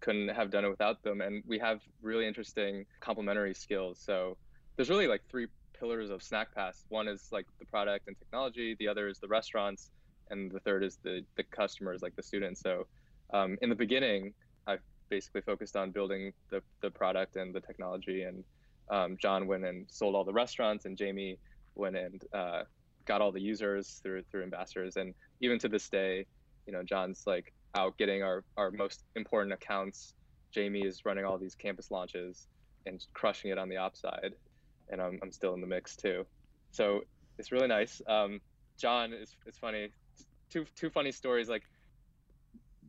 couldn't 0.00 0.28
have 0.28 0.50
done 0.50 0.64
it 0.64 0.68
without 0.68 1.02
them, 1.02 1.20
and 1.20 1.42
we 1.46 1.58
have 1.58 1.80
really 2.02 2.26
interesting 2.26 2.84
complementary 3.00 3.54
skills. 3.54 4.00
So 4.04 4.36
there's 4.76 4.90
really 4.90 5.06
like 5.06 5.22
three 5.30 5.46
pillars 5.78 6.10
of 6.10 6.20
SnackPass. 6.20 6.84
One 6.88 7.08
is 7.08 7.28
like 7.32 7.46
the 7.58 7.66
product 7.66 8.08
and 8.08 8.18
technology. 8.18 8.76
The 8.78 8.88
other 8.88 9.08
is 9.08 9.18
the 9.18 9.28
restaurants, 9.28 9.90
and 10.30 10.50
the 10.50 10.60
third 10.60 10.82
is 10.82 10.98
the 11.02 11.22
the 11.36 11.44
customers, 11.44 12.02
like 12.02 12.16
the 12.16 12.22
students. 12.22 12.60
So 12.60 12.86
um, 13.32 13.56
in 13.62 13.68
the 13.68 13.76
beginning, 13.76 14.34
I 14.66 14.78
basically 15.08 15.42
focused 15.42 15.76
on 15.76 15.90
building 15.92 16.32
the 16.50 16.62
the 16.80 16.90
product 16.90 17.36
and 17.36 17.54
the 17.54 17.60
technology, 17.60 18.22
and 18.22 18.44
um, 18.90 19.16
John 19.20 19.46
went 19.46 19.64
and 19.64 19.86
sold 19.90 20.14
all 20.14 20.24
the 20.24 20.32
restaurants, 20.32 20.84
and 20.84 20.96
Jamie 20.96 21.38
went 21.74 21.96
and 21.96 22.22
uh, 22.32 22.62
got 23.04 23.20
all 23.20 23.32
the 23.32 23.40
users 23.40 24.00
through 24.02 24.22
through 24.30 24.42
ambassadors. 24.42 24.96
And 24.96 25.14
even 25.40 25.58
to 25.60 25.68
this 25.68 25.88
day, 25.88 26.26
you 26.66 26.72
know, 26.72 26.82
John's 26.82 27.24
like 27.26 27.52
out 27.74 27.96
getting 27.98 28.22
our 28.22 28.44
our 28.56 28.70
most 28.70 29.04
important 29.14 29.52
accounts. 29.52 30.14
Jamie 30.52 30.86
is 30.86 31.04
running 31.04 31.24
all 31.24 31.36
these 31.36 31.54
campus 31.54 31.90
launches 31.90 32.46
and 32.86 33.04
crushing 33.12 33.50
it 33.50 33.58
on 33.58 33.68
the 33.68 33.76
ops 33.76 34.00
side 34.00 34.34
and 34.90 35.00
I'm, 35.00 35.18
I'm 35.22 35.32
still 35.32 35.54
in 35.54 35.60
the 35.60 35.66
mix 35.66 35.96
too. 35.96 36.26
So 36.70 37.02
it's 37.38 37.52
really 37.52 37.68
nice. 37.68 38.00
Um, 38.06 38.40
John 38.78 39.12
is 39.12 39.36
it's 39.46 39.58
funny. 39.58 39.88
Two 40.50 40.66
two 40.74 40.90
funny 40.90 41.12
stories. 41.12 41.48
Like 41.48 41.62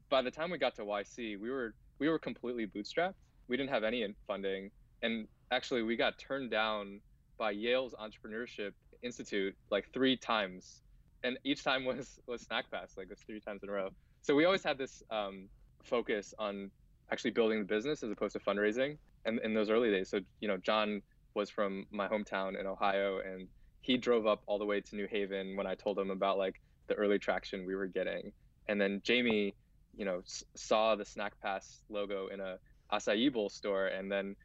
by 0.10 0.22
the 0.22 0.32
time 0.32 0.52
we 0.52 0.58
got 0.58 0.76
to 0.76 0.84
YC, 0.84 1.40
we 1.40 1.50
were 1.50 1.74
we 2.00 2.10
were 2.10 2.20
completely 2.20 2.68
bootstrapped. 2.68 3.16
We 3.48 3.58
didn't 3.58 3.70
have 3.70 3.84
any 3.84 4.06
funding, 4.28 4.72
and 5.02 5.28
actually 5.52 5.84
we 5.84 5.96
got 5.96 6.18
turned 6.18 6.52
down 6.52 7.02
by 7.38 7.52
Yale's 7.52 7.94
Entrepreneurship 7.96 8.72
Institute 9.04 9.56
like 9.70 9.86
three 9.94 10.18
times, 10.18 10.82
and 11.24 11.38
each 11.44 11.64
time 11.64 11.86
was 11.86 12.20
was 12.28 12.42
Snack 12.42 12.70
Pass, 12.72 12.94
like 12.98 13.06
it 13.06 13.12
was 13.12 13.22
three 13.22 13.40
times 13.42 13.64
in 13.64 13.70
a 13.70 13.72
row. 13.72 13.90
So 14.22 14.36
we 14.36 14.46
always 14.46 14.64
had 14.64 14.78
this 14.78 15.04
um, 15.10 15.50
focus 15.84 16.34
on 16.40 16.72
actually 17.12 17.32
building 17.32 17.60
the 17.60 17.66
business 17.66 18.04
as 18.04 18.12
opposed 18.12 18.34
to 18.34 18.40
fundraising. 18.40 18.98
And 19.26 19.40
in 19.40 19.54
those 19.54 19.70
early 19.70 19.92
days, 19.92 20.10
so 20.10 20.20
you 20.40 20.48
know, 20.48 20.58
John 20.58 21.02
was 21.36 21.50
from 21.50 21.86
my 21.92 22.08
hometown 22.08 22.60
in 22.60 22.66
Ohio, 22.66 23.20
and 23.20 23.50
he 23.82 23.98
drove 23.98 24.26
up 24.26 24.42
all 24.48 24.60
the 24.60 24.66
way 24.66 24.82
to 24.82 24.96
New 24.96 25.08
Haven 25.08 25.56
when 25.56 25.68
I 25.68 25.76
told 25.76 26.00
him 26.00 26.10
about 26.10 26.38
like 26.38 26.56
the 26.88 26.96
early 26.96 27.20
traction 27.20 27.66
we 27.66 27.76
were 27.76 27.88
getting. 27.88 28.32
And 28.68 28.82
then 28.82 29.02
Jamie, 29.04 29.56
you 29.94 30.06
know, 30.06 30.20
s- 30.20 30.44
saw 30.56 30.96
the 30.96 31.06
Snack 31.06 31.34
Pass 31.42 31.84
logo 31.90 32.28
in 32.28 32.40
a 32.40 32.58
acai 32.92 33.32
bowl 33.32 33.50
store, 33.50 33.88
and 33.88 34.12
then 34.12 34.36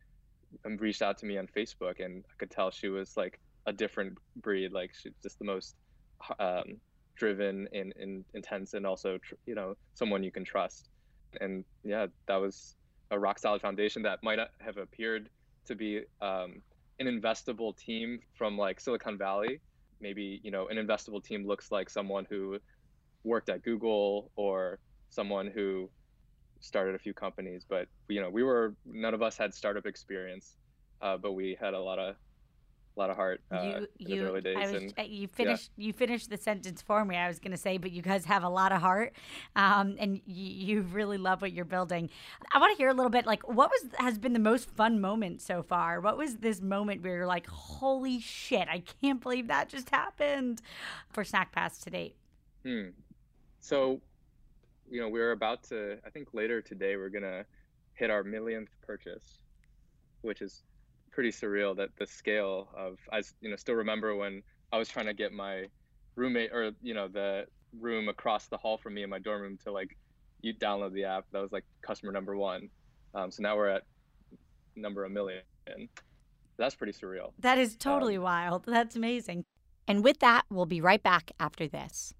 reached 0.78 1.02
out 1.02 1.18
to 1.18 1.26
me 1.26 1.38
on 1.38 1.46
Facebook, 1.46 2.04
and 2.04 2.24
I 2.28 2.34
could 2.38 2.50
tell 2.50 2.70
she 2.70 2.88
was 2.88 3.16
like 3.16 3.38
a 3.66 3.72
different 3.72 4.18
breed, 4.36 4.72
like 4.72 4.92
she's 4.94 5.12
just 5.22 5.38
the 5.38 5.44
most 5.44 5.76
um, 6.38 6.80
driven 7.16 7.68
and, 7.72 7.92
and 7.98 8.24
intense, 8.34 8.74
and 8.74 8.86
also 8.86 9.18
tr- 9.18 9.34
you 9.46 9.54
know 9.54 9.74
someone 9.94 10.22
you 10.22 10.32
can 10.32 10.44
trust. 10.44 10.88
And 11.40 11.64
yeah, 11.84 12.06
that 12.26 12.36
was 12.36 12.76
a 13.10 13.18
rock 13.18 13.38
solid 13.38 13.60
foundation 13.60 14.02
that 14.02 14.22
might 14.22 14.38
have 14.60 14.76
appeared 14.76 15.28
to 15.66 15.74
be 15.74 16.02
um, 16.20 16.62
an 16.98 17.06
investable 17.06 17.76
team 17.76 18.20
from 18.34 18.58
like 18.58 18.80
Silicon 18.80 19.16
Valley, 19.18 19.60
maybe 20.00 20.40
you 20.42 20.50
know 20.50 20.68
an 20.68 20.76
investable 20.76 21.22
team 21.22 21.46
looks 21.46 21.70
like 21.70 21.88
someone 21.88 22.26
who 22.28 22.58
worked 23.24 23.48
at 23.48 23.62
Google 23.62 24.30
or 24.36 24.78
someone 25.10 25.46
who 25.46 25.88
started 26.62 26.94
a 26.94 26.98
few 26.98 27.12
companies. 27.12 27.64
But 27.68 27.88
you 28.08 28.20
know, 28.20 28.30
we 28.30 28.42
were 28.42 28.74
none 28.86 29.14
of 29.14 29.22
us 29.22 29.36
had 29.36 29.54
startup 29.54 29.86
experience, 29.86 30.56
uh, 31.00 31.16
but 31.16 31.32
we 31.32 31.56
had 31.60 31.74
a 31.74 31.80
lot 31.80 31.98
of 31.98 32.16
a 32.96 33.00
lot 33.00 33.10
of 33.10 33.16
heart 33.16 33.40
uh, 33.50 33.62
you, 33.62 33.88
you, 33.98 34.22
early 34.22 34.40
days. 34.40 34.56
Was, 34.56 34.82
and, 34.82 34.94
uh, 34.98 35.02
you 35.02 35.26
finished 35.26 35.70
yeah. 35.76 35.86
you 35.86 35.92
finished 35.92 36.28
the 36.28 36.36
sentence 36.36 36.82
for 36.82 37.04
me. 37.04 37.16
I 37.16 37.28
was 37.28 37.38
going 37.38 37.52
to 37.52 37.56
say, 37.56 37.78
but 37.78 37.90
you 37.90 38.02
guys 38.02 38.24
have 38.26 38.44
a 38.44 38.48
lot 38.48 38.72
of 38.72 38.80
heart, 38.80 39.14
um, 39.56 39.96
and 39.98 40.20
you, 40.26 40.76
you, 40.76 40.80
really 40.82 41.16
love 41.16 41.40
what 41.40 41.52
you're 41.52 41.64
building. 41.64 42.10
I 42.52 42.58
want 42.58 42.72
to 42.72 42.76
hear 42.76 42.90
a 42.90 42.94
little 42.94 43.10
bit 43.10 43.26
like 43.26 43.48
what 43.48 43.70
was 43.70 43.90
has 43.98 44.18
been 44.18 44.32
the 44.34 44.38
most 44.38 44.68
fun 44.70 45.00
moment 45.00 45.40
so 45.40 45.62
far. 45.62 46.00
What 46.00 46.18
was 46.18 46.36
this 46.36 46.60
moment 46.60 47.02
where 47.02 47.16
you're 47.16 47.26
like, 47.26 47.46
holy 47.46 48.20
shit, 48.20 48.68
I 48.68 48.82
can't 49.00 49.22
believe 49.22 49.48
that 49.48 49.68
just 49.68 49.90
happened 49.90 50.60
for 51.10 51.24
Snack 51.24 51.52
Pass 51.52 51.78
to 51.78 51.90
date? 51.90 52.16
Hmm. 52.64 52.88
So, 53.60 54.00
you 54.92 55.00
know, 55.00 55.08
we're 55.08 55.32
about 55.32 55.62
to. 55.64 55.96
I 56.06 56.10
think 56.10 56.28
later 56.34 56.60
today 56.60 56.96
we're 56.96 57.08
gonna 57.08 57.44
hit 57.94 58.10
our 58.10 58.22
millionth 58.22 58.68
purchase, 58.82 59.38
which 60.20 60.42
is 60.42 60.64
pretty 61.10 61.30
surreal 61.30 61.74
that 61.76 61.88
the 61.98 62.06
scale 62.06 62.68
of 62.76 62.98
I 63.10 63.22
you 63.40 63.48
know 63.50 63.56
still 63.56 63.74
remember 63.74 64.14
when 64.14 64.42
I 64.70 64.76
was 64.76 64.88
trying 64.88 65.06
to 65.06 65.14
get 65.14 65.32
my 65.32 65.64
roommate 66.14 66.52
or 66.52 66.72
you 66.82 66.92
know 66.92 67.08
the 67.08 67.46
room 67.80 68.08
across 68.08 68.48
the 68.48 68.58
hall 68.58 68.76
from 68.76 68.92
me 68.92 69.02
in 69.02 69.08
my 69.08 69.18
dorm 69.18 69.40
room 69.40 69.58
to 69.64 69.72
like 69.72 69.96
you 70.42 70.52
download 70.54 70.92
the 70.92 71.04
app 71.04 71.24
that 71.32 71.40
was 71.40 71.52
like 71.52 71.64
customer 71.80 72.12
number 72.12 72.36
one. 72.36 72.68
Um, 73.14 73.30
so 73.30 73.42
now 73.42 73.56
we're 73.56 73.68
at 73.68 73.84
number 74.76 75.04
a 75.04 75.10
million. 75.10 75.40
That's 76.58 76.74
pretty 76.74 76.92
surreal. 76.92 77.32
That 77.38 77.56
is 77.56 77.76
totally 77.76 78.18
um, 78.18 78.24
wild. 78.24 78.64
That's 78.66 78.94
amazing. 78.94 79.46
And 79.88 80.04
with 80.04 80.18
that 80.18 80.44
we'll 80.50 80.66
be 80.66 80.82
right 80.82 81.02
back 81.02 81.32
after 81.40 81.66
this 81.66 82.12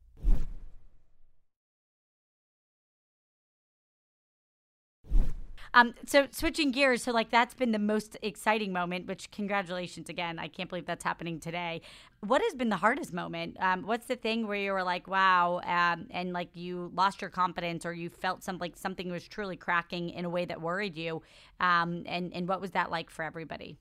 Um, 5.74 5.94
so 6.06 6.26
switching 6.30 6.70
gears, 6.70 7.02
so 7.02 7.12
like 7.12 7.30
that's 7.30 7.54
been 7.54 7.72
the 7.72 7.78
most 7.78 8.16
exciting 8.20 8.72
moment. 8.72 9.06
Which 9.06 9.30
congratulations 9.30 10.11
again! 10.11 10.38
I 10.38 10.48
can't 10.48 10.68
believe 10.68 10.85
that's 10.85 11.04
happening 11.04 11.40
today. 11.40 11.80
What 12.20 12.42
has 12.42 12.54
been 12.54 12.68
the 12.68 12.76
hardest 12.76 13.12
moment? 13.12 13.56
Um, 13.58 13.87
what's 13.87 14.06
the 14.06 14.16
thing 14.16 14.46
where 14.46 14.58
you 14.58 14.72
were 14.72 14.82
like, 14.82 15.08
wow, 15.08 15.61
um, 15.64 16.06
and 16.11 16.32
like 16.32 16.50
you 16.54 16.92
lost 16.94 17.22
your 17.22 17.30
confidence, 17.30 17.87
or 17.87 17.94
you 17.94 18.11
felt 18.11 18.44
some 18.44 18.58
like 18.58 18.76
something 18.76 19.11
was 19.11 19.26
truly 19.26 19.56
cracking 19.56 20.11
in 20.11 20.26
a 20.26 20.30
way 20.30 20.44
that 20.44 20.61
worried 20.61 20.96
you? 20.96 21.22
Um, 21.58 22.02
and 22.06 22.35
and 22.35 22.46
what 22.46 22.61
was 22.61 22.72
that 22.72 22.90
like 22.90 23.08
for 23.08 23.24
everybody? 23.24 23.78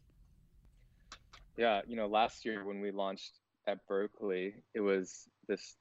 Yeah, 1.57 1.81
you 1.85 1.97
know, 1.97 2.07
last 2.07 2.45
year 2.45 2.63
when 2.63 2.79
we 2.79 2.91
launched 2.91 3.39
at 3.67 3.85
Berkeley, 3.87 4.55
it 4.73 4.79
was 4.79 5.27
this. 5.49 5.75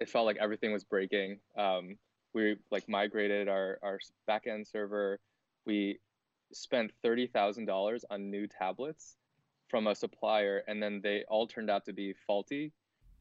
It 0.00 0.08
felt 0.08 0.24
like 0.24 0.38
everything 0.40 0.72
was 0.72 0.84
breaking. 0.84 1.38
Um, 1.56 1.96
we 2.34 2.56
like 2.70 2.88
migrated 2.88 3.48
our 3.48 3.78
our 3.82 3.98
backend 4.28 4.70
server. 4.70 5.18
We 5.66 5.98
spent 6.52 6.92
thirty 7.02 7.26
thousand 7.26 7.66
dollars 7.66 8.04
on 8.10 8.30
new 8.30 8.46
tablets 8.46 9.16
from 9.68 9.86
a 9.86 9.94
supplier, 9.94 10.62
and 10.68 10.82
then 10.82 11.00
they 11.02 11.24
all 11.28 11.46
turned 11.46 11.70
out 11.70 11.84
to 11.86 11.92
be 11.92 12.14
faulty. 12.26 12.72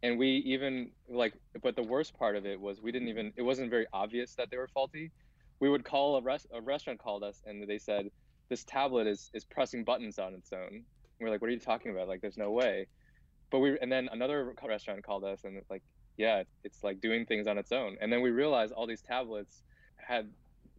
And 0.04 0.17
we 0.17 0.43
even 0.45 0.91
like, 1.08 1.34
but 1.62 1.76
the 1.76 1.84
worst 1.84 2.13
part 2.17 2.36
of 2.36 2.45
it 2.45 2.60
was 2.60 2.82
we 2.82 2.91
didn't 2.91 3.08
even. 3.08 3.32
It 3.36 3.43
wasn't 3.43 3.69
very 3.69 3.86
obvious 3.93 4.36
that 4.36 4.50
they 4.50 4.58
were 4.58 4.67
faulty. 4.67 5.12
We 5.60 5.69
would 5.69 5.86
call 5.86 6.17
a 6.17 6.21
rest 6.21 6.47
a 6.54 6.62
restaurant 6.62 7.00
called 7.00 7.24
us, 7.24 7.41
and 7.45 7.67
they 7.67 7.78
said 7.78 8.10
this 8.50 8.63
tablet 8.63 9.08
is 9.08 9.30
is 9.34 9.45
pressing 9.45 9.84
buttons 9.84 10.19
on 10.19 10.34
its 10.34 10.52
own. 10.52 10.67
And 10.71 10.84
we're 11.19 11.30
like, 11.30 11.41
what 11.41 11.50
are 11.50 11.54
you 11.54 11.60
talking 11.60 11.91
about? 11.91 12.08
Like, 12.08 12.21
there's 12.21 12.38
no 12.38 12.52
way. 12.52 12.88
But 13.52 13.60
we 13.60 13.78
and 13.80 13.91
then 13.91 14.10
another 14.12 14.54
restaurant 14.67 15.04
called 15.04 15.24
us, 15.24 15.43
and 15.43 15.62
like 15.69 15.84
yeah, 16.21 16.43
it's 16.63 16.84
like 16.84 17.01
doing 17.01 17.25
things 17.25 17.47
on 17.47 17.57
its 17.57 17.71
own. 17.71 17.97
And 17.99 18.13
then 18.13 18.21
we 18.21 18.29
realized 18.29 18.73
all 18.73 18.86
these 18.86 19.01
tablets 19.01 19.63
had 19.97 20.29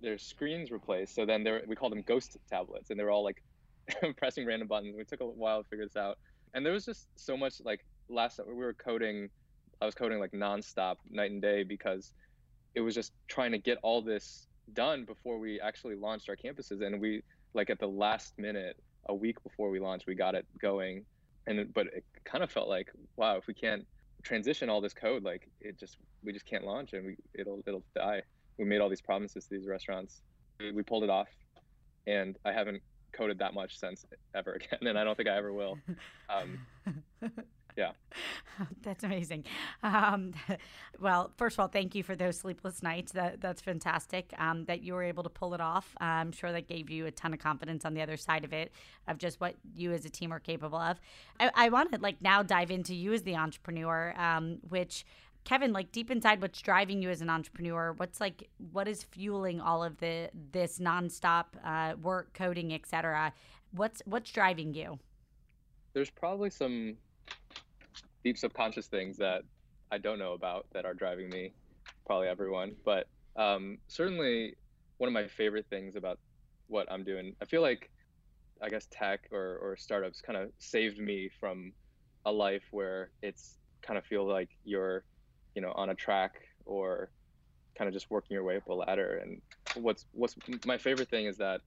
their 0.01 0.17
screens 0.17 0.71
replaced. 0.71 1.17
So 1.17 1.27
then 1.27 1.45
we 1.67 1.75
called 1.75 1.91
them 1.91 2.03
ghost 2.03 2.37
tablets, 2.49 2.91
and 2.91 2.99
they 2.99 3.03
were 3.03 3.11
all 3.11 3.25
like 3.25 3.43
pressing 4.17 4.47
random 4.47 4.69
buttons. 4.69 4.95
We 4.97 5.05
took 5.05 5.21
a 5.21 5.27
while 5.27 5.65
to 5.65 5.69
figure 5.69 5.85
this 5.85 5.97
out, 5.97 6.19
and 6.55 6.65
there 6.65 6.73
was 6.73 6.85
just 6.85 7.09
so 7.17 7.37
much 7.37 7.55
like 7.65 7.85
last 8.09 8.39
we 8.47 8.55
were 8.55 8.73
coding. 8.73 9.29
I 9.81 9.87
was 9.87 9.97
coding 9.97 10.21
like 10.21 10.31
nonstop, 10.31 10.97
night 11.11 11.33
and 11.33 11.43
day, 11.43 11.65
because 11.65 12.13
it 12.77 12.81
was 12.81 12.95
just 12.95 13.13
trying 13.27 13.51
to 13.51 13.59
get 13.59 13.79
all 13.83 14.01
this 14.01 14.47
done 14.75 15.05
before 15.05 15.39
we 15.41 15.61
actually 15.61 15.97
launched 15.97 16.29
our 16.29 16.37
campuses. 16.37 16.87
And 16.87 17.01
we 17.01 17.23
like 17.53 17.69
at 17.69 17.81
the 17.81 17.89
last 17.89 18.39
minute, 18.39 18.77
a 19.07 19.15
week 19.15 19.43
before 19.43 19.71
we 19.71 19.81
launched, 19.81 20.07
we 20.07 20.15
got 20.15 20.37
it 20.37 20.47
going. 20.61 21.05
And 21.49 21.75
but 21.75 21.89
it 21.89 22.05
kind 22.25 22.45
of 22.45 22.51
felt 22.53 22.69
like, 22.69 22.93
wow, 23.17 23.37
if 23.39 23.49
we 23.49 23.55
can't 23.55 23.85
transition 24.23 24.69
all 24.69 24.81
this 24.81 24.95
code 24.95 25.25
like 25.25 25.49
it 25.61 25.79
just 25.79 25.97
we 26.23 26.33
just 26.33 26.47
can't 26.47 26.65
launch 26.65 26.93
and 26.93 27.05
we 27.05 27.17
it'll 27.35 27.63
it'll 27.67 27.85
die. 27.95 28.23
We 28.59 28.65
made 28.65 28.81
all 28.81 28.89
these 28.89 29.01
promises 29.01 29.45
to 29.45 29.51
these 29.51 29.67
restaurants. 29.67 30.23
We, 30.61 30.73
we 30.73 30.83
pulled 30.83 31.05
it 31.05 31.11
off 31.11 31.29
and 32.07 32.37
i 32.45 32.53
haven't 32.53 32.83
coded 33.13 33.39
that 33.39 33.55
much 33.55 33.79
since 33.79 34.05
ever 34.35 34.53
again 34.73 34.87
and 34.87 34.99
i 34.99 35.05
don't 35.05 35.17
think 35.17 35.29
i 35.29 35.37
ever 35.37 35.53
will. 35.53 35.79
Um, 36.31 36.59
yeah 37.77 37.93
that's 38.83 39.05
amazing 39.05 39.45
um, 39.83 40.33
well 41.01 41.33
first 41.37 41.57
of 41.57 41.61
all 41.61 41.69
thank 41.69 41.95
you 41.95 42.03
for 42.03 42.15
those 42.15 42.39
sleepless 42.39 42.83
nights 42.83 43.13
that 43.13 43.41
that's 43.41 43.61
fantastic 43.61 44.33
um, 44.39 44.65
that 44.67 44.83
you 44.83 44.95
were 44.95 45.03
able 45.03 45.23
to 45.23 45.31
pull 45.31 45.55
it 45.55 45.61
off 45.61 45.95
i'm 46.01 46.33
sure 46.33 46.53
that 46.53 46.69
gave 46.69 46.91
you 46.91 47.07
a 47.07 47.11
ton 47.11 47.33
of 47.33 47.39
confidence 47.39 47.85
on 47.85 47.95
the 47.95 48.03
other 48.03 48.17
side 48.17 48.45
of 48.45 48.53
it 48.53 48.73
of 49.09 49.19
just 49.19 49.41
what 49.41 49.55
you 49.75 49.93
as 49.93 50.05
a 50.05 50.11
team 50.11 50.33
are 50.33 50.41
capable 50.41 50.79
of 50.79 51.01
i, 51.41 51.51
I 51.55 51.69
want 51.69 51.93
to 51.93 51.99
like 51.99 52.21
now 52.21 52.43
dive 52.43 52.71
into 52.71 52.95
you 52.95 53.13
as 53.13 53.23
the 53.23 53.37
entrepreneur 53.37 54.15
um, 54.19 54.59
which 54.69 55.05
Kevin, 55.45 55.73
like 55.73 55.91
deep 55.91 56.11
inside, 56.11 56.41
what's 56.41 56.63
driving 56.63 57.03
you 57.03 57.11
as 57.11 57.21
an 57.21 57.29
entrepreneur? 57.29 57.95
What's 57.97 58.21
like 58.21 58.49
what 58.71 58.87
is 58.87 59.03
fueling 59.03 59.61
all 59.61 59.83
of 59.83 59.99
the 59.99 60.31
this 60.53 60.79
nonstop 60.79 61.47
uh, 61.65 61.97
work, 62.01 62.33
coding, 62.33 62.73
etc. 62.73 63.33
What's 63.73 64.03
what's 64.05 64.31
driving 64.31 64.73
you? 64.75 64.99
There's 65.95 66.11
probably 66.11 66.51
some 66.51 66.97
deep 68.25 68.39
subconscious 68.39 68.87
things 68.87 69.17
that 69.19 69.43
I 69.91 69.99
don't 69.99 70.19
know 70.19 70.33
about 70.33 70.67
that 70.73 70.85
are 70.85 70.95
driving 70.95 71.29
me, 71.29 71.53
probably 72.07 72.29
everyone. 72.29 72.77
But 72.85 73.07
um, 73.37 73.79
certainly, 73.89 74.55
one 74.99 75.09
of 75.09 75.15
my 75.15 75.29
favorite 75.29 75.67
things 75.69 75.97
about 75.97 76.19
what 76.69 76.91
I'm 76.91 77.05
doing, 77.05 77.35
I 77.43 77.45
feel 77.47 77.63
like, 77.63 77.91
I 78.63 78.69
guess 78.69 78.87
tech 78.91 79.21
or, 79.33 79.59
or 79.59 79.77
startups 79.77 80.21
kind 80.21 80.39
of 80.39 80.51
saved 80.59 80.99
me 80.99 81.29
from 81.41 81.73
a 82.25 82.33
life 82.33 82.63
where 82.71 83.11
it's 83.23 83.59
kind 83.83 83.99
of 83.99 84.05
feel 84.05 84.27
like 84.27 84.51
you're, 84.65 85.05
you 85.55 85.63
know, 85.63 85.73
on 85.73 85.91
a 85.91 85.95
track 85.95 86.35
or 86.65 87.11
kind 87.77 87.89
of 87.89 87.95
just 87.95 88.11
working 88.11 88.35
your 88.35 88.45
way 88.45 88.57
up 88.57 88.69
a 88.69 88.73
ladder. 88.73 89.21
And 89.23 89.43
what's 89.75 90.07
what's 90.13 90.37
my 90.65 90.79
favorite 90.79 91.11
thing 91.11 91.27
is 91.27 91.39
that 91.39 91.61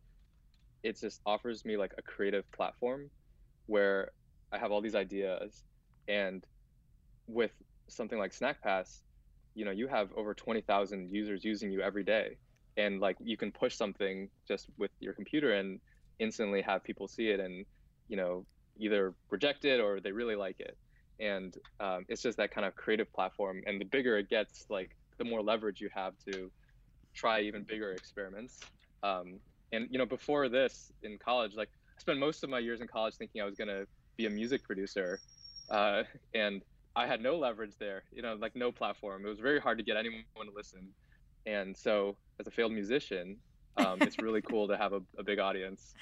it 0.83 0.99
just 0.99 1.19
offers 1.25 1.65
me 1.65 1.77
like 1.77 1.93
a 1.97 2.01
creative 2.01 2.49
platform 2.51 3.09
where 3.65 4.11
I 4.51 4.57
have 4.57 4.71
all 4.71 4.81
these 4.81 4.95
ideas 4.95 5.63
and 6.07 6.45
with 7.27 7.51
something 7.87 8.17
like 8.17 8.33
Snack 8.33 8.61
Pass, 8.61 9.01
you 9.53 9.65
know, 9.65 9.71
you 9.71 9.87
have 9.87 10.09
over 10.15 10.33
20,000 10.33 11.09
users 11.11 11.43
using 11.43 11.71
you 11.71 11.81
every 11.81 12.03
day. 12.03 12.37
And 12.77 12.99
like 12.99 13.15
you 13.23 13.37
can 13.37 13.51
push 13.51 13.75
something 13.75 14.29
just 14.47 14.67
with 14.77 14.91
your 14.99 15.13
computer 15.13 15.53
and 15.53 15.79
instantly 16.19 16.61
have 16.61 16.83
people 16.83 17.07
see 17.07 17.29
it 17.29 17.39
and, 17.39 17.65
you 18.09 18.17
know, 18.17 18.45
either 18.77 19.13
reject 19.29 19.63
it 19.65 19.79
or 19.79 19.99
they 19.99 20.11
really 20.11 20.35
like 20.35 20.59
it. 20.59 20.77
And 21.19 21.55
um, 21.79 22.05
it's 22.09 22.21
just 22.21 22.37
that 22.37 22.51
kind 22.51 22.67
of 22.67 22.75
creative 22.75 23.11
platform. 23.13 23.61
And 23.65 23.79
the 23.79 23.85
bigger 23.85 24.17
it 24.17 24.29
gets, 24.29 24.65
like 24.69 24.91
the 25.17 25.23
more 25.23 25.41
leverage 25.41 25.79
you 25.79 25.89
have 25.95 26.13
to 26.29 26.51
try 27.13 27.41
even 27.41 27.63
bigger 27.63 27.91
experiments. 27.91 28.59
Um, 29.03 29.39
and, 29.71 29.87
you 29.89 29.97
know, 29.97 30.05
before 30.05 30.49
this 30.49 30.91
in 31.03 31.17
college, 31.17 31.55
like 31.55 31.69
I 31.97 32.01
spent 32.01 32.19
most 32.19 32.43
of 32.43 32.49
my 32.49 32.59
years 32.59 32.81
in 32.81 32.87
college 32.87 33.15
thinking 33.15 33.41
I 33.41 33.45
was 33.45 33.55
going 33.55 33.69
to 33.69 33.87
be 34.17 34.25
a 34.25 34.29
music 34.29 34.63
producer. 34.63 35.21
Uh, 35.69 36.03
and 36.33 36.61
I 36.95 37.07
had 37.07 37.21
no 37.21 37.37
leverage 37.37 37.73
there, 37.79 38.03
you 38.13 38.21
know, 38.21 38.35
like 38.35 38.55
no 38.55 38.71
platform. 38.71 39.25
It 39.25 39.29
was 39.29 39.39
very 39.39 39.59
hard 39.59 39.77
to 39.77 39.83
get 39.83 39.97
anyone 39.97 40.23
to 40.35 40.51
listen. 40.55 40.89
And 41.45 41.75
so, 41.75 42.15
as 42.39 42.47
a 42.47 42.51
failed 42.51 42.71
musician, 42.71 43.37
um, 43.77 44.01
it's 44.01 44.17
really 44.19 44.41
cool 44.49 44.67
to 44.67 44.77
have 44.77 44.93
a, 44.93 45.01
a 45.17 45.23
big 45.23 45.39
audience. 45.39 45.93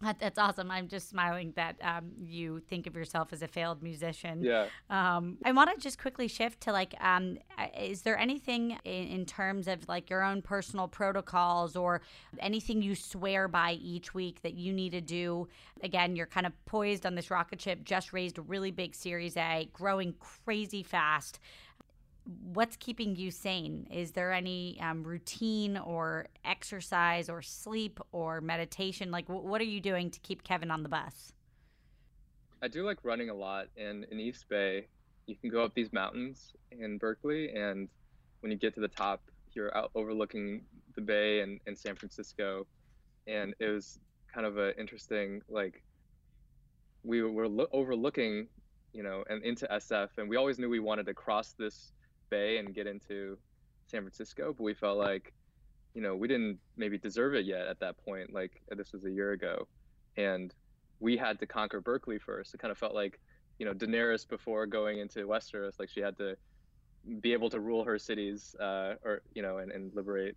That's 0.00 0.38
awesome. 0.38 0.70
I'm 0.70 0.88
just 0.88 1.10
smiling 1.10 1.52
that 1.56 1.76
um, 1.82 2.12
you 2.18 2.60
think 2.60 2.86
of 2.86 2.96
yourself 2.96 3.34
as 3.34 3.42
a 3.42 3.48
failed 3.48 3.82
musician. 3.82 4.42
Yeah. 4.42 4.66
Um, 4.88 5.36
I 5.44 5.52
want 5.52 5.70
to 5.74 5.78
just 5.78 6.00
quickly 6.00 6.26
shift 6.26 6.62
to 6.62 6.72
like, 6.72 6.94
um, 7.00 7.38
is 7.78 8.00
there 8.00 8.16
anything 8.16 8.78
in, 8.84 9.08
in, 9.08 9.26
terms 9.26 9.68
of 9.68 9.86
like 9.88 10.08
your 10.08 10.22
own 10.22 10.40
personal 10.40 10.88
protocols 10.88 11.76
or 11.76 12.00
anything 12.38 12.80
you 12.80 12.94
swear 12.94 13.46
by 13.46 13.72
each 13.72 14.14
week 14.14 14.40
that 14.40 14.54
you 14.54 14.72
need 14.72 14.90
to 14.90 15.02
do? 15.02 15.48
Again, 15.82 16.16
you're 16.16 16.26
kind 16.26 16.46
of 16.46 16.52
poised 16.64 17.04
on 17.04 17.14
this 17.14 17.30
rocket 17.30 17.60
ship, 17.60 17.84
just 17.84 18.14
raised 18.14 18.38
a 18.38 18.42
really 18.42 18.70
big 18.70 18.94
Series 18.94 19.36
A, 19.36 19.68
growing 19.74 20.14
crazy 20.18 20.82
fast 20.82 21.40
what's 22.24 22.76
keeping 22.76 23.16
you 23.16 23.30
sane? 23.30 23.86
Is 23.90 24.12
there 24.12 24.32
any 24.32 24.78
um, 24.80 25.02
routine 25.04 25.76
or 25.76 26.26
exercise 26.44 27.28
or 27.28 27.42
sleep 27.42 28.00
or 28.12 28.40
meditation? 28.40 29.10
Like, 29.10 29.26
w- 29.26 29.46
what 29.46 29.60
are 29.60 29.64
you 29.64 29.80
doing 29.80 30.10
to 30.10 30.20
keep 30.20 30.44
Kevin 30.44 30.70
on 30.70 30.82
the 30.82 30.88
bus? 30.88 31.32
I 32.62 32.68
do 32.68 32.84
like 32.84 32.98
running 33.02 33.30
a 33.30 33.34
lot, 33.34 33.68
and 33.76 34.04
in 34.10 34.20
East 34.20 34.46
Bay, 34.48 34.86
you 35.26 35.34
can 35.36 35.50
go 35.50 35.62
up 35.62 35.74
these 35.74 35.92
mountains 35.92 36.52
in 36.70 36.98
Berkeley, 36.98 37.50
and 37.54 37.88
when 38.40 38.52
you 38.52 38.58
get 38.58 38.74
to 38.74 38.80
the 38.80 38.88
top, 38.88 39.22
you're 39.52 39.76
out 39.76 39.90
overlooking 39.94 40.62
the 40.94 41.00
bay 41.00 41.40
and, 41.40 41.60
and 41.66 41.76
San 41.76 41.96
Francisco, 41.96 42.66
and 43.26 43.54
it 43.58 43.66
was 43.66 43.98
kind 44.32 44.46
of 44.46 44.58
an 44.58 44.74
interesting 44.78 45.42
like 45.48 45.82
we 47.02 47.22
were 47.22 47.48
lo- 47.48 47.66
overlooking 47.72 48.46
you 48.92 49.02
know 49.02 49.24
and 49.28 49.42
into 49.44 49.66
SF, 49.66 50.08
and 50.18 50.28
we 50.28 50.36
always 50.36 50.58
knew 50.58 50.68
we 50.68 50.80
wanted 50.80 51.06
to 51.06 51.14
cross 51.14 51.54
this 51.58 51.92
Bay 52.30 52.58
and 52.58 52.74
get 52.74 52.86
into 52.86 53.36
San 53.86 54.02
Francisco, 54.02 54.54
but 54.56 54.62
we 54.62 54.74
felt 54.74 54.98
like, 54.98 55.32
you 55.94 56.00
know, 56.00 56.14
we 56.14 56.28
didn't 56.28 56.58
maybe 56.76 56.98
deserve 56.98 57.34
it 57.34 57.44
yet 57.44 57.66
at 57.66 57.80
that 57.80 57.96
point. 58.04 58.32
Like 58.32 58.62
this 58.70 58.92
was 58.92 59.04
a 59.04 59.10
year 59.10 59.32
ago, 59.32 59.66
and 60.16 60.54
we 61.00 61.16
had 61.16 61.38
to 61.40 61.46
conquer 61.46 61.80
Berkeley 61.80 62.18
first. 62.18 62.54
It 62.54 62.60
kind 62.60 62.70
of 62.70 62.78
felt 62.78 62.94
like, 62.94 63.18
you 63.58 63.66
know, 63.66 63.74
Daenerys 63.74 64.28
before 64.28 64.66
going 64.66 64.98
into 64.98 65.26
Westeros, 65.26 65.78
like 65.78 65.88
she 65.90 66.00
had 66.00 66.16
to 66.18 66.36
be 67.20 67.32
able 67.32 67.50
to 67.50 67.60
rule 67.60 67.84
her 67.84 67.98
cities, 67.98 68.54
uh, 68.60 68.94
or 69.04 69.22
you 69.34 69.42
know, 69.42 69.58
and, 69.58 69.72
and 69.72 69.94
liberate. 69.94 70.36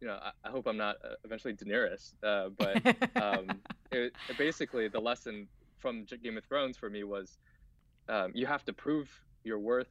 You 0.00 0.08
know, 0.08 0.18
I, 0.22 0.30
I 0.44 0.50
hope 0.50 0.66
I'm 0.66 0.76
not 0.76 0.96
uh, 1.04 1.14
eventually 1.24 1.54
Daenerys, 1.54 2.12
uh, 2.22 2.50
but 2.56 2.76
um, 3.22 3.46
it, 3.90 4.12
it 4.28 4.38
basically 4.38 4.88
the 4.88 5.00
lesson 5.00 5.48
from 5.78 6.04
Game 6.22 6.36
of 6.36 6.44
Thrones 6.44 6.76
for 6.76 6.90
me 6.90 7.04
was 7.04 7.38
um, 8.08 8.32
you 8.34 8.46
have 8.46 8.64
to 8.64 8.72
prove 8.72 9.08
your 9.44 9.58
worth 9.58 9.88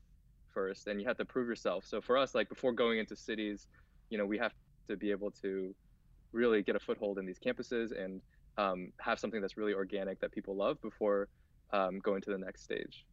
first 0.55 0.87
and 0.87 0.99
you 1.01 1.07
have 1.07 1.17
to 1.17 1.25
prove 1.25 1.47
yourself. 1.47 1.81
So 1.85 2.01
for 2.01 2.15
us 2.17 2.33
like 2.33 2.49
before 2.49 2.73
going 2.83 2.97
into 3.03 3.15
cities 3.15 3.67
you 4.09 4.17
know 4.17 4.25
we 4.25 4.37
have 4.37 4.53
to 4.89 4.95
be 4.95 5.11
able 5.11 5.31
to 5.43 5.75
really 6.31 6.61
get 6.61 6.75
a 6.75 6.79
foothold 6.79 7.17
in 7.19 7.25
these 7.25 7.39
campuses 7.39 7.87
and 8.03 8.21
um, 8.57 8.91
have 8.99 9.19
something 9.19 9.41
that's 9.41 9.57
really 9.57 9.73
organic 9.73 10.19
that 10.21 10.31
people 10.31 10.55
love 10.55 10.81
before 10.81 11.27
um, 11.73 11.99
going 11.99 12.21
to 12.21 12.31
the 12.31 12.37
next 12.37 12.63
stage 12.63 13.05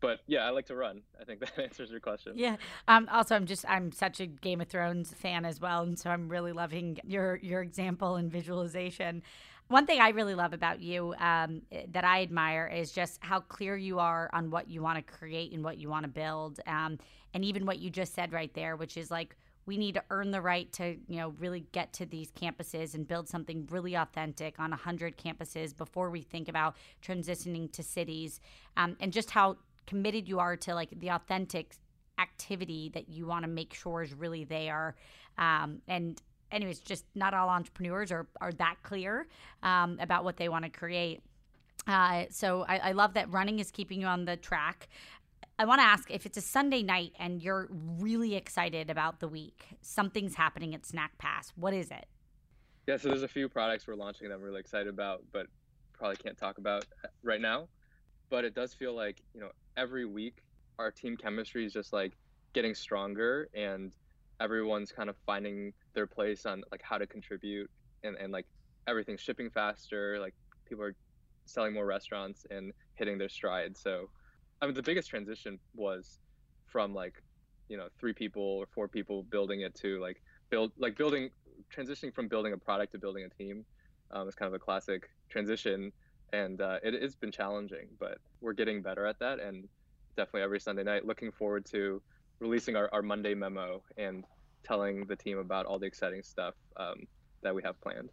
but 0.00 0.20
yeah, 0.26 0.46
I 0.46 0.50
like 0.50 0.66
to 0.66 0.76
run. 0.76 1.02
I 1.20 1.24
think 1.24 1.40
that 1.40 1.58
answers 1.58 1.90
your 1.90 2.00
question. 2.00 2.32
Yeah. 2.36 2.56
Um, 2.86 3.08
also, 3.10 3.34
I'm 3.34 3.46
just 3.46 3.64
I'm 3.68 3.92
such 3.92 4.20
a 4.20 4.26
Game 4.26 4.60
of 4.60 4.68
Thrones 4.68 5.12
fan 5.12 5.44
as 5.44 5.60
well, 5.60 5.82
and 5.82 5.98
so 5.98 6.10
I'm 6.10 6.28
really 6.28 6.52
loving 6.52 6.98
your 7.04 7.36
your 7.36 7.62
example 7.62 8.16
and 8.16 8.30
visualization. 8.30 9.22
One 9.68 9.84
thing 9.84 10.00
I 10.00 10.10
really 10.10 10.34
love 10.34 10.54
about 10.54 10.80
you 10.80 11.14
um, 11.18 11.60
that 11.88 12.02
I 12.02 12.22
admire 12.22 12.66
is 12.74 12.90
just 12.90 13.22
how 13.22 13.40
clear 13.40 13.76
you 13.76 13.98
are 13.98 14.30
on 14.32 14.50
what 14.50 14.70
you 14.70 14.80
want 14.80 14.96
to 14.96 15.12
create 15.12 15.52
and 15.52 15.62
what 15.62 15.76
you 15.76 15.90
want 15.90 16.04
to 16.04 16.08
build, 16.08 16.60
um, 16.66 16.98
and 17.34 17.44
even 17.44 17.66
what 17.66 17.78
you 17.78 17.90
just 17.90 18.14
said 18.14 18.32
right 18.32 18.52
there, 18.54 18.76
which 18.76 18.96
is 18.96 19.10
like 19.10 19.36
we 19.68 19.76
need 19.76 19.92
to 19.94 20.02
earn 20.08 20.30
the 20.30 20.40
right 20.40 20.72
to 20.72 20.96
you 21.08 21.18
know 21.18 21.34
really 21.38 21.66
get 21.72 21.92
to 21.92 22.06
these 22.06 22.30
campuses 22.32 22.94
and 22.94 23.06
build 23.06 23.28
something 23.28 23.68
really 23.70 23.94
authentic 23.94 24.58
on 24.58 24.70
100 24.70 25.18
campuses 25.18 25.76
before 25.76 26.08
we 26.08 26.22
think 26.22 26.48
about 26.48 26.74
transitioning 27.06 27.70
to 27.70 27.82
cities 27.82 28.40
um, 28.78 28.96
and 28.98 29.12
just 29.12 29.30
how 29.30 29.56
committed 29.88 30.28
you 30.28 30.38
are 30.38 30.56
to 30.56 30.74
like 30.74 30.90
the 31.00 31.08
authentic 31.08 31.74
activity 32.18 32.90
that 32.92 33.08
you 33.08 33.26
want 33.26 33.42
to 33.42 33.48
make 33.48 33.72
sure 33.72 34.02
is 34.02 34.12
really 34.12 34.44
there 34.44 34.94
um, 35.38 35.80
and 35.88 36.20
anyways 36.52 36.78
just 36.78 37.04
not 37.14 37.32
all 37.32 37.48
entrepreneurs 37.48 38.12
are, 38.12 38.26
are 38.40 38.52
that 38.52 38.76
clear 38.82 39.26
um, 39.62 39.96
about 40.00 40.24
what 40.24 40.36
they 40.36 40.48
want 40.48 40.64
to 40.64 40.70
create 40.70 41.22
uh, 41.86 42.24
so 42.28 42.66
I, 42.68 42.78
I, 42.78 42.92
love 42.92 43.14
that 43.14 43.32
running 43.32 43.60
is 43.60 43.70
keeping 43.70 44.02
you 44.02 44.06
on 44.06 44.26
the 44.26 44.36
track. 44.36 44.88
I 45.58 45.64
want 45.64 45.80
to 45.80 45.84
ask 45.84 46.10
if 46.10 46.26
it's 46.26 46.36
a 46.36 46.42
Sunday 46.42 46.82
night 46.82 47.12
and 47.18 47.42
you're 47.42 47.68
really 47.70 48.36
excited 48.36 48.90
about 48.90 49.20
the 49.20 49.28
week, 49.28 49.64
something's 49.80 50.34
happening 50.34 50.74
at 50.74 50.84
Snack 50.84 51.16
Pass. 51.16 51.52
What 51.56 51.72
is 51.72 51.90
it? 51.90 52.06
Yeah, 52.86 52.98
so 52.98 53.08
there's 53.08 53.22
a 53.22 53.28
few 53.28 53.48
products 53.48 53.86
we're 53.86 53.94
launching 53.94 54.28
that 54.28 54.34
I'm 54.34 54.42
really 54.42 54.60
excited 54.60 54.88
about, 54.88 55.24
but 55.32 55.46
probably 55.94 56.16
can't 56.16 56.36
talk 56.36 56.58
about 56.58 56.84
right 57.22 57.40
now. 57.40 57.68
But 58.30 58.44
it 58.44 58.54
does 58.54 58.74
feel 58.74 58.94
like, 58.94 59.22
you 59.34 59.40
know, 59.40 59.50
every 59.76 60.04
week 60.04 60.42
our 60.78 60.90
team 60.90 61.16
chemistry 61.16 61.64
is 61.64 61.72
just 61.72 61.92
like 61.92 62.12
getting 62.52 62.74
stronger 62.74 63.48
and 63.54 63.92
everyone's 64.40 64.92
kind 64.92 65.08
of 65.08 65.16
finding 65.26 65.72
their 65.94 66.06
place 66.06 66.46
on 66.46 66.62
like 66.70 66.82
how 66.82 66.98
to 66.98 67.06
contribute 67.06 67.70
and, 68.04 68.16
and 68.16 68.32
like 68.32 68.46
everything's 68.86 69.20
shipping 69.20 69.50
faster, 69.50 70.18
like 70.20 70.34
people 70.68 70.84
are 70.84 70.94
selling 71.46 71.74
more 71.74 71.86
restaurants 71.86 72.46
and 72.50 72.72
hitting 72.94 73.18
their 73.18 73.28
stride. 73.28 73.76
So 73.76 74.08
I 74.60 74.66
mean, 74.66 74.74
the 74.74 74.82
biggest 74.82 75.08
transition 75.08 75.58
was 75.74 76.18
from 76.66 76.94
like, 76.94 77.14
you 77.68 77.76
know, 77.76 77.88
three 77.98 78.12
people 78.12 78.42
or 78.42 78.66
four 78.66 78.88
people 78.88 79.22
building 79.22 79.60
it 79.60 79.74
to 79.76 80.00
like 80.00 80.22
build, 80.50 80.72
like 80.78 80.96
building, 80.96 81.30
transitioning 81.74 82.14
from 82.14 82.28
building 82.28 82.52
a 82.52 82.58
product 82.58 82.92
to 82.92 82.98
building 82.98 83.24
a 83.24 83.28
team. 83.28 83.64
Um, 84.10 84.26
it's 84.26 84.36
kind 84.36 84.48
of 84.48 84.54
a 84.54 84.58
classic 84.58 85.08
transition, 85.28 85.92
and 86.32 86.60
uh, 86.60 86.78
it, 86.82 87.00
has 87.00 87.14
been 87.14 87.32
challenging, 87.32 87.88
but 87.98 88.18
we're 88.40 88.52
getting 88.52 88.82
better 88.82 89.06
at 89.06 89.18
that. 89.20 89.40
And 89.40 89.68
definitely 90.16 90.42
every 90.42 90.60
Sunday 90.60 90.82
night, 90.82 91.06
looking 91.06 91.30
forward 91.30 91.64
to 91.66 92.02
releasing 92.40 92.76
our, 92.76 92.88
our 92.92 93.02
Monday 93.02 93.34
memo 93.34 93.82
and 93.96 94.24
telling 94.64 95.06
the 95.06 95.16
team 95.16 95.38
about 95.38 95.66
all 95.66 95.78
the 95.78 95.86
exciting 95.86 96.22
stuff 96.22 96.54
um, 96.76 97.06
that 97.42 97.54
we 97.54 97.62
have 97.62 97.80
planned. 97.80 98.10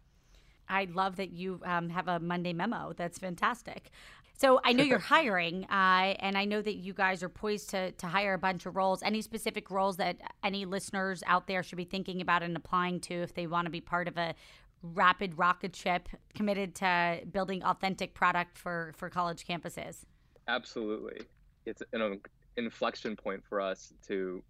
I 0.68 0.88
love 0.92 1.16
that 1.16 1.30
you 1.30 1.60
um, 1.64 1.88
have 1.90 2.08
a 2.08 2.18
Monday 2.18 2.52
memo. 2.52 2.92
That's 2.96 3.18
fantastic. 3.18 3.90
So 4.38 4.60
I 4.64 4.72
know 4.72 4.84
you're 4.84 4.98
hiring, 5.14 5.64
uh, 5.64 6.14
and 6.18 6.36
I 6.36 6.44
know 6.44 6.60
that 6.60 6.76
you 6.76 6.92
guys 6.92 7.22
are 7.22 7.28
poised 7.28 7.70
to 7.70 7.92
to 7.92 8.06
hire 8.06 8.34
a 8.34 8.38
bunch 8.38 8.66
of 8.66 8.76
roles. 8.76 9.02
Any 9.02 9.22
specific 9.22 9.70
roles 9.70 9.96
that 9.96 10.16
any 10.42 10.64
listeners 10.64 11.22
out 11.26 11.46
there 11.46 11.62
should 11.62 11.76
be 11.76 11.84
thinking 11.84 12.20
about 12.20 12.42
and 12.42 12.56
applying 12.56 13.00
to 13.00 13.14
if 13.14 13.34
they 13.34 13.46
want 13.46 13.66
to 13.66 13.70
be 13.70 13.80
part 13.80 14.08
of 14.08 14.16
a 14.16 14.34
rapid 14.82 15.36
rocket 15.38 15.74
ship 15.74 16.08
committed 16.34 16.74
to 16.76 17.20
building 17.32 17.62
authentic 17.64 18.14
product 18.14 18.58
for 18.58 18.92
for 18.96 19.08
college 19.08 19.46
campuses? 19.46 20.04
Absolutely, 20.48 21.20
it's 21.64 21.82
an 21.92 22.20
inflection 22.56 23.16
point 23.16 23.42
for 23.48 23.60
us 23.60 23.92
to 24.06 24.42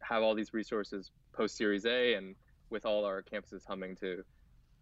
have 0.00 0.22
all 0.22 0.34
these 0.34 0.52
resources 0.52 1.10
post 1.32 1.56
Series 1.56 1.86
A 1.86 2.14
and 2.14 2.34
with 2.70 2.84
all 2.86 3.04
our 3.04 3.22
campuses 3.22 3.64
humming 3.66 3.96
to 3.96 4.22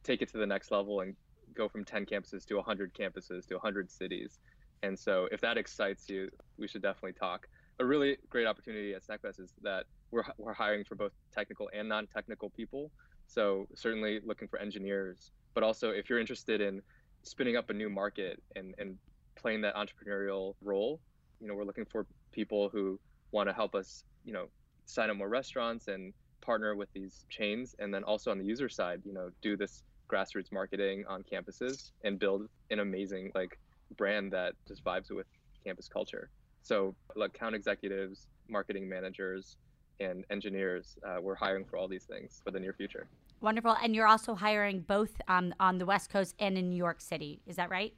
take 0.03 0.23
it 0.23 0.29
to 0.31 0.39
the 0.39 0.47
next 0.47 0.71
level 0.71 1.01
and 1.01 1.15
go 1.55 1.69
from 1.69 1.85
10 1.85 2.07
campuses 2.07 2.45
to 2.47 2.57
100 2.57 2.95
campuses 2.95 3.47
to 3.47 3.55
100 3.55 3.91
cities. 3.91 4.39
And 4.83 4.99
so 4.99 5.29
if 5.31 5.41
that 5.43 5.59
excites 5.59 6.09
you, 6.09 6.31
we 6.59 6.67
should 6.67 6.83
definitely 6.83 7.13
talk. 7.13 7.47
A 7.79 7.85
really 7.85 8.17
great 8.29 8.47
opportunity 8.47 8.95
at 8.95 9.07
SnackPass 9.07 9.41
is 9.41 9.53
that 9.63 9.85
we're, 10.11 10.25
we're 10.39 10.55
hiring 10.55 10.85
for 10.85 10.95
both 10.95 11.13
technical 11.33 11.71
and 11.73 11.89
non-technical 11.89 12.51
people. 12.51 12.91
So 13.33 13.67
certainly 13.75 14.21
looking 14.27 14.47
for 14.47 14.59
engineers, 14.59 15.31
but 15.55 15.63
also 15.63 15.91
if 15.91 16.11
you're 16.11 16.21
interested 16.21 16.61
in 16.61 16.83
spinning 17.23 17.57
up 17.57 17.71
a 17.71 17.73
new 17.73 17.89
market 17.89 18.43
and, 18.57 18.75
and 18.77 18.99
playing 19.37 19.63
that 19.63 19.75
entrepreneurial 19.75 20.55
role, 20.61 21.01
you 21.41 21.49
know, 21.49 21.55
we're 21.55 21.65
looking 21.65 21.87
for 21.87 22.07
people 22.31 22.69
who 22.69 23.01
want 23.31 23.49
to 23.49 23.55
help 23.55 23.75
us, 23.75 24.05
you 24.27 24.35
know, 24.35 24.49
sign 24.85 25.09
up 25.09 25.17
more 25.17 25.31
restaurants 25.31 25.89
and 25.89 26.13
partner 26.43 26.77
with 26.77 26.93
these 26.93 27.25
chains. 27.31 27.75
And 27.79 27.93
then 27.93 28.05
also 28.05 28.31
on 28.31 28.39
the 28.39 28.45
user 28.45 28.69
side, 28.69 29.01
you 29.07 29.15
know, 29.15 29.31
do 29.41 29.57
this 29.57 29.83
grassroots 30.11 30.53
marketing 30.53 31.05
on 31.09 31.23
campuses 31.23 31.93
and 32.05 32.19
build 32.19 32.47
an 32.71 32.81
amazing 32.81 33.31
like 33.35 33.59
brand 33.97 34.31
that 34.33 34.53
just 34.69 34.85
vibes 34.85 35.11
with 35.11 35.27
campus 35.65 35.89
culture. 35.89 36.29
So, 36.61 36.95
like 37.17 37.31
account 37.35 37.55
executives, 37.55 38.27
marketing 38.49 38.89
managers, 38.89 39.57
and 40.03 40.25
engineers, 40.31 40.97
uh, 41.07 41.21
we're 41.21 41.35
hiring 41.35 41.65
for 41.65 41.77
all 41.77 41.89
these 41.89 42.05
things 42.05 42.41
for 42.45 42.51
the 42.51 42.61
near 42.61 42.73
future. 42.73 43.07
Wonderful. 43.41 43.77
And 43.83 43.95
you're 43.95 44.07
also 44.07 44.35
hiring 44.35 44.81
both 44.81 45.21
um, 45.29 45.55
on 45.59 45.79
the 45.79 45.87
West 45.87 46.11
Coast 46.11 46.35
and 46.39 46.57
in 46.57 46.69
New 46.69 46.77
York 46.77 47.01
City. 47.01 47.41
Is 47.47 47.57
that 47.57 47.71
right? 47.71 47.93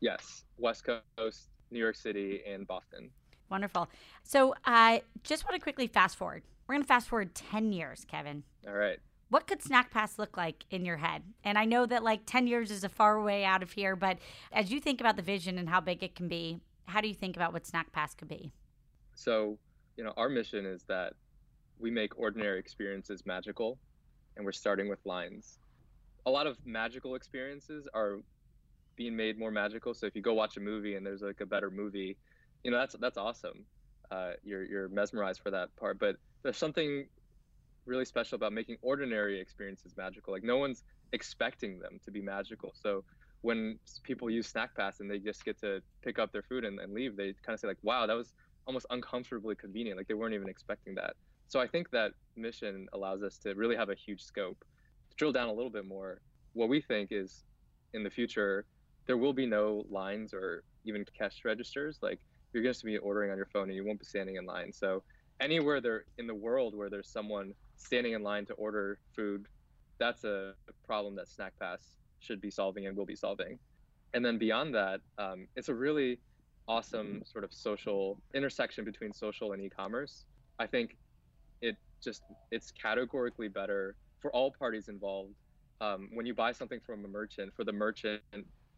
Yes, 0.00 0.44
West 0.58 0.84
Coast, 0.84 1.48
New 1.70 1.78
York 1.78 1.96
City, 1.96 2.42
and 2.46 2.66
Boston. 2.66 3.10
Wonderful. 3.50 3.88
So, 4.22 4.54
I 4.64 4.96
uh, 4.96 5.00
just 5.22 5.44
want 5.44 5.54
to 5.54 5.60
quickly 5.60 5.86
fast 5.86 6.16
forward. 6.16 6.42
We're 6.66 6.74
going 6.74 6.82
to 6.82 6.88
fast 6.88 7.08
forward 7.08 7.34
10 7.34 7.72
years, 7.72 8.04
Kevin. 8.04 8.42
All 8.66 8.74
right 8.74 8.98
what 9.34 9.48
could 9.48 9.60
snack 9.60 9.90
pass 9.90 10.16
look 10.16 10.36
like 10.36 10.64
in 10.70 10.84
your 10.84 10.98
head 10.98 11.22
and 11.42 11.58
i 11.58 11.64
know 11.64 11.86
that 11.86 12.04
like 12.04 12.20
10 12.24 12.46
years 12.46 12.70
is 12.70 12.84
a 12.84 12.88
far 12.88 13.20
way 13.20 13.44
out 13.44 13.64
of 13.64 13.72
here 13.72 13.96
but 13.96 14.18
as 14.52 14.70
you 14.70 14.78
think 14.80 15.00
about 15.00 15.16
the 15.16 15.22
vision 15.22 15.58
and 15.58 15.68
how 15.68 15.80
big 15.80 16.04
it 16.04 16.14
can 16.14 16.28
be 16.28 16.60
how 16.86 17.00
do 17.00 17.08
you 17.08 17.14
think 17.14 17.34
about 17.34 17.52
what 17.52 17.66
snack 17.66 17.90
pass 17.90 18.14
could 18.14 18.28
be 18.28 18.52
so 19.14 19.58
you 19.96 20.04
know 20.04 20.12
our 20.16 20.28
mission 20.28 20.64
is 20.64 20.84
that 20.84 21.14
we 21.84 21.90
make 21.90 22.18
ordinary 22.18 22.58
experiences 22.58 23.22
magical 23.26 23.78
and 24.36 24.44
we're 24.44 24.52
starting 24.64 24.88
with 24.88 24.98
lines 25.04 25.58
a 26.26 26.30
lot 26.30 26.46
of 26.46 26.56
magical 26.64 27.14
experiences 27.14 27.86
are 27.94 28.20
being 28.96 29.14
made 29.14 29.38
more 29.38 29.50
magical 29.50 29.92
so 29.94 30.06
if 30.06 30.16
you 30.16 30.22
go 30.22 30.34
watch 30.34 30.56
a 30.56 30.60
movie 30.60 30.94
and 30.96 31.04
there's 31.06 31.22
like 31.22 31.40
a 31.40 31.46
better 31.46 31.70
movie 31.70 32.16
you 32.62 32.70
know 32.70 32.78
that's 32.78 32.96
that's 33.00 33.18
awesome 33.18 33.66
uh, 34.10 34.32
you're 34.42 34.64
you're 34.64 34.88
mesmerized 34.88 35.40
for 35.42 35.50
that 35.50 35.68
part 35.76 35.98
but 35.98 36.16
there's 36.42 36.56
something 36.56 37.06
really 37.86 38.04
special 38.04 38.36
about 38.36 38.52
making 38.52 38.76
ordinary 38.82 39.40
experiences 39.40 39.94
magical. 39.96 40.32
Like 40.32 40.44
no 40.44 40.58
one's 40.58 40.84
expecting 41.12 41.78
them 41.78 42.00
to 42.04 42.10
be 42.10 42.22
magical. 42.22 42.72
So 42.74 43.04
when 43.42 43.78
people 44.02 44.30
use 44.30 44.48
Snack 44.48 44.74
Pass 44.76 45.00
and 45.00 45.10
they 45.10 45.18
just 45.18 45.44
get 45.44 45.60
to 45.60 45.82
pick 46.02 46.18
up 46.18 46.32
their 46.32 46.42
food 46.42 46.64
and, 46.64 46.80
and 46.80 46.94
leave, 46.94 47.16
they 47.16 47.34
kind 47.44 47.54
of 47.54 47.60
say 47.60 47.68
like, 47.68 47.78
"Wow, 47.82 48.06
that 48.06 48.14
was 48.14 48.32
almost 48.66 48.86
uncomfortably 48.90 49.54
convenient." 49.54 49.98
Like 49.98 50.08
they 50.08 50.14
weren't 50.14 50.34
even 50.34 50.48
expecting 50.48 50.94
that. 50.94 51.14
So 51.48 51.60
I 51.60 51.66
think 51.66 51.90
that 51.90 52.12
mission 52.36 52.88
allows 52.92 53.22
us 53.22 53.38
to 53.38 53.54
really 53.54 53.76
have 53.76 53.90
a 53.90 53.94
huge 53.94 54.22
scope. 54.22 54.64
To 55.10 55.16
drill 55.16 55.32
down 55.32 55.48
a 55.48 55.52
little 55.52 55.70
bit 55.70 55.86
more, 55.86 56.20
what 56.52 56.68
we 56.68 56.80
think 56.80 57.08
is 57.10 57.44
in 57.92 58.02
the 58.02 58.10
future 58.10 58.66
there 59.06 59.16
will 59.16 59.32
be 59.32 59.46
no 59.46 59.84
lines 59.90 60.32
or 60.32 60.62
even 60.84 61.04
cash 61.16 61.42
registers. 61.44 61.98
Like 62.02 62.20
you're 62.52 62.62
going 62.62 62.74
to 62.74 62.84
be 62.84 62.98
ordering 62.98 63.30
on 63.30 63.36
your 63.36 63.46
phone 63.46 63.64
and 63.64 63.74
you 63.74 63.84
won't 63.84 63.98
be 63.98 64.06
standing 64.06 64.36
in 64.36 64.46
line. 64.46 64.72
So 64.72 65.02
anywhere 65.40 65.80
there 65.80 66.04
in 66.18 66.26
the 66.26 66.34
world 66.34 66.74
where 66.74 66.88
there's 66.88 67.08
someone 67.08 67.52
standing 67.76 68.12
in 68.12 68.22
line 68.22 68.46
to 68.46 68.54
order 68.54 68.98
food, 69.14 69.46
that's 69.98 70.24
a 70.24 70.54
problem 70.86 71.14
that 71.16 71.28
Snack 71.28 71.52
Pass 71.60 71.96
should 72.20 72.40
be 72.40 72.50
solving 72.50 72.86
and 72.86 72.96
will 72.96 73.04
be 73.04 73.16
solving. 73.16 73.58
And 74.14 74.24
then 74.24 74.38
beyond 74.38 74.74
that, 74.74 75.00
um, 75.18 75.46
it's 75.56 75.68
a 75.68 75.74
really 75.74 76.18
awesome 76.66 77.22
sort 77.26 77.44
of 77.44 77.52
social 77.52 78.18
intersection 78.32 78.84
between 78.84 79.12
social 79.12 79.52
and 79.52 79.62
e-commerce. 79.62 80.24
I 80.58 80.66
think 80.66 80.96
just 82.04 82.22
it's 82.50 82.70
categorically 82.70 83.48
better 83.48 83.96
for 84.20 84.30
all 84.32 84.50
parties 84.58 84.88
involved 84.88 85.34
um, 85.80 86.08
when 86.12 86.26
you 86.26 86.34
buy 86.34 86.52
something 86.52 86.80
from 86.80 87.04
a 87.04 87.08
merchant 87.08 87.52
for 87.56 87.64
the 87.64 87.72
merchant 87.72 88.22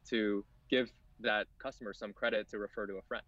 to 0.08 0.44
give 0.70 0.90
that 1.20 1.46
customer 1.58 1.92
some 1.92 2.12
credit 2.12 2.48
to 2.50 2.58
refer 2.58 2.86
to 2.86 2.94
a 2.94 3.02
friend. 3.02 3.24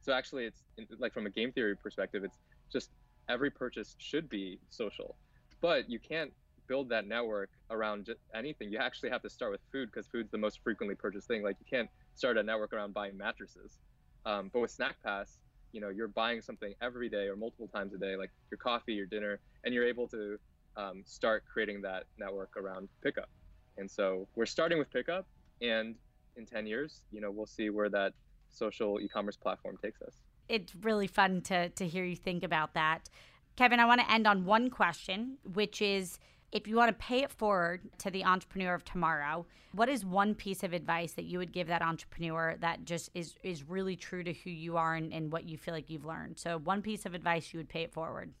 So 0.00 0.12
actually, 0.12 0.44
it's 0.44 0.62
like 0.98 1.12
from 1.12 1.26
a 1.26 1.30
game 1.30 1.52
theory 1.52 1.76
perspective, 1.76 2.24
it's 2.24 2.38
just 2.72 2.90
every 3.28 3.50
purchase 3.50 3.94
should 3.98 4.28
be 4.28 4.58
social, 4.70 5.16
but 5.60 5.88
you 5.90 5.98
can't 5.98 6.32
build 6.66 6.88
that 6.90 7.06
network 7.06 7.50
around 7.70 8.08
anything. 8.34 8.70
You 8.70 8.78
actually 8.78 9.10
have 9.10 9.22
to 9.22 9.30
start 9.30 9.52
with 9.52 9.60
food 9.72 9.90
because 9.92 10.06
food's 10.06 10.30
the 10.30 10.38
most 10.38 10.60
frequently 10.62 10.94
purchased 10.94 11.26
thing. 11.26 11.42
Like 11.42 11.56
you 11.58 11.66
can't 11.68 11.88
start 12.14 12.36
a 12.36 12.42
network 12.42 12.72
around 12.72 12.94
buying 12.94 13.16
mattresses. 13.16 13.78
Um, 14.24 14.50
but 14.52 14.60
with 14.60 14.70
Snack 14.70 14.96
Pass, 15.02 15.38
you 15.72 15.80
know, 15.80 15.88
you're 15.88 16.08
buying 16.08 16.40
something 16.40 16.74
every 16.80 17.08
day 17.08 17.26
or 17.28 17.36
multiple 17.36 17.68
times 17.68 17.92
a 17.94 17.98
day, 17.98 18.16
like 18.16 18.30
your 18.50 18.58
coffee, 18.58 18.94
your 18.94 19.06
dinner, 19.06 19.38
and 19.64 19.74
you're 19.74 19.86
able 19.86 20.08
to 20.08 20.38
um, 20.76 21.02
start 21.04 21.44
creating 21.52 21.82
that 21.82 22.04
network 22.18 22.56
around 22.56 22.88
pickup. 23.02 23.28
And 23.76 23.90
so 23.90 24.26
we're 24.34 24.46
starting 24.46 24.78
with 24.78 24.90
pickup, 24.90 25.26
and 25.60 25.94
in 26.36 26.46
10 26.46 26.66
years, 26.66 27.02
you 27.12 27.20
know, 27.20 27.30
we'll 27.30 27.46
see 27.46 27.70
where 27.70 27.88
that 27.90 28.12
social 28.48 29.00
e-commerce 29.00 29.36
platform 29.36 29.76
takes 29.82 30.00
us. 30.02 30.14
It's 30.48 30.74
really 30.76 31.06
fun 31.06 31.42
to 31.42 31.68
to 31.68 31.86
hear 31.86 32.04
you 32.04 32.16
think 32.16 32.42
about 32.42 32.72
that. 32.74 33.10
Kevin, 33.56 33.80
I 33.80 33.84
want 33.84 34.00
to 34.00 34.10
end 34.10 34.26
on 34.26 34.44
one 34.44 34.70
question, 34.70 35.36
which 35.52 35.82
is 35.82 36.18
if 36.52 36.66
you 36.66 36.76
want 36.76 36.88
to 36.88 37.04
pay 37.04 37.22
it 37.22 37.30
forward 37.30 37.80
to 37.98 38.10
the 38.10 38.24
entrepreneur 38.24 38.74
of 38.74 38.84
tomorrow, 38.84 39.44
what 39.72 39.88
is 39.88 40.04
one 40.04 40.34
piece 40.34 40.62
of 40.62 40.72
advice 40.72 41.12
that 41.12 41.24
you 41.24 41.38
would 41.38 41.52
give 41.52 41.66
that 41.66 41.82
entrepreneur 41.82 42.56
that 42.60 42.84
just 42.84 43.10
is 43.14 43.34
is 43.42 43.68
really 43.68 43.96
true 43.96 44.24
to 44.24 44.32
who 44.32 44.50
you 44.50 44.76
are 44.76 44.94
and, 44.94 45.12
and 45.12 45.30
what 45.30 45.44
you 45.44 45.58
feel 45.58 45.74
like 45.74 45.90
you've 45.90 46.06
learned? 46.06 46.38
So 46.38 46.58
one 46.58 46.80
piece 46.80 47.04
of 47.04 47.14
advice 47.14 47.52
you 47.52 47.58
would 47.58 47.68
pay 47.68 47.82
it 47.82 47.92
forward. 47.92 48.32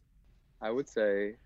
I 0.60 0.70
would 0.70 0.88
say 0.88 1.36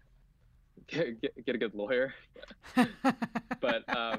get, 0.87 1.21
get, 1.21 1.45
get 1.45 1.55
a 1.55 1.59
good 1.59 1.75
lawyer. 1.75 2.15
but 2.75 3.85
uh, 3.89 4.17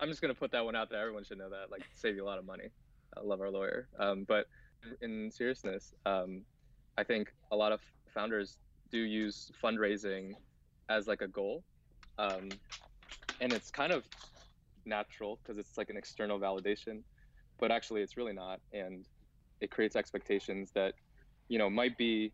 I'm 0.00 0.08
just 0.08 0.22
gonna 0.22 0.34
put 0.34 0.52
that 0.52 0.64
one 0.64 0.76
out 0.76 0.88
there. 0.88 1.00
Everyone 1.00 1.24
should 1.24 1.38
know 1.38 1.50
that. 1.50 1.70
Like, 1.70 1.82
save 1.94 2.14
you 2.14 2.24
a 2.24 2.26
lot 2.26 2.38
of 2.38 2.46
money. 2.46 2.68
I 3.16 3.22
love 3.22 3.40
our 3.40 3.50
lawyer. 3.50 3.88
Um, 3.98 4.24
but 4.28 4.46
in 5.02 5.30
seriousness, 5.32 5.94
um, 6.06 6.42
I 6.96 7.02
think 7.02 7.32
a 7.50 7.56
lot 7.56 7.72
of 7.72 7.80
founders 8.14 8.58
do 8.90 8.98
use 8.98 9.50
fundraising 9.62 10.34
as 10.88 11.06
like 11.06 11.22
a 11.22 11.28
goal, 11.28 11.62
um, 12.18 12.48
and 13.40 13.52
it's 13.52 13.70
kind 13.70 13.92
of 13.92 14.04
natural 14.84 15.38
because 15.42 15.58
it's 15.58 15.76
like 15.76 15.90
an 15.90 15.96
external 15.96 16.38
validation, 16.38 17.02
but 17.58 17.70
actually 17.70 18.02
it's 18.02 18.16
really 18.16 18.32
not, 18.32 18.60
and 18.72 19.06
it 19.60 19.70
creates 19.70 19.96
expectations 19.96 20.70
that 20.74 20.94
you 21.48 21.58
know 21.58 21.68
might 21.70 21.96
be 21.96 22.32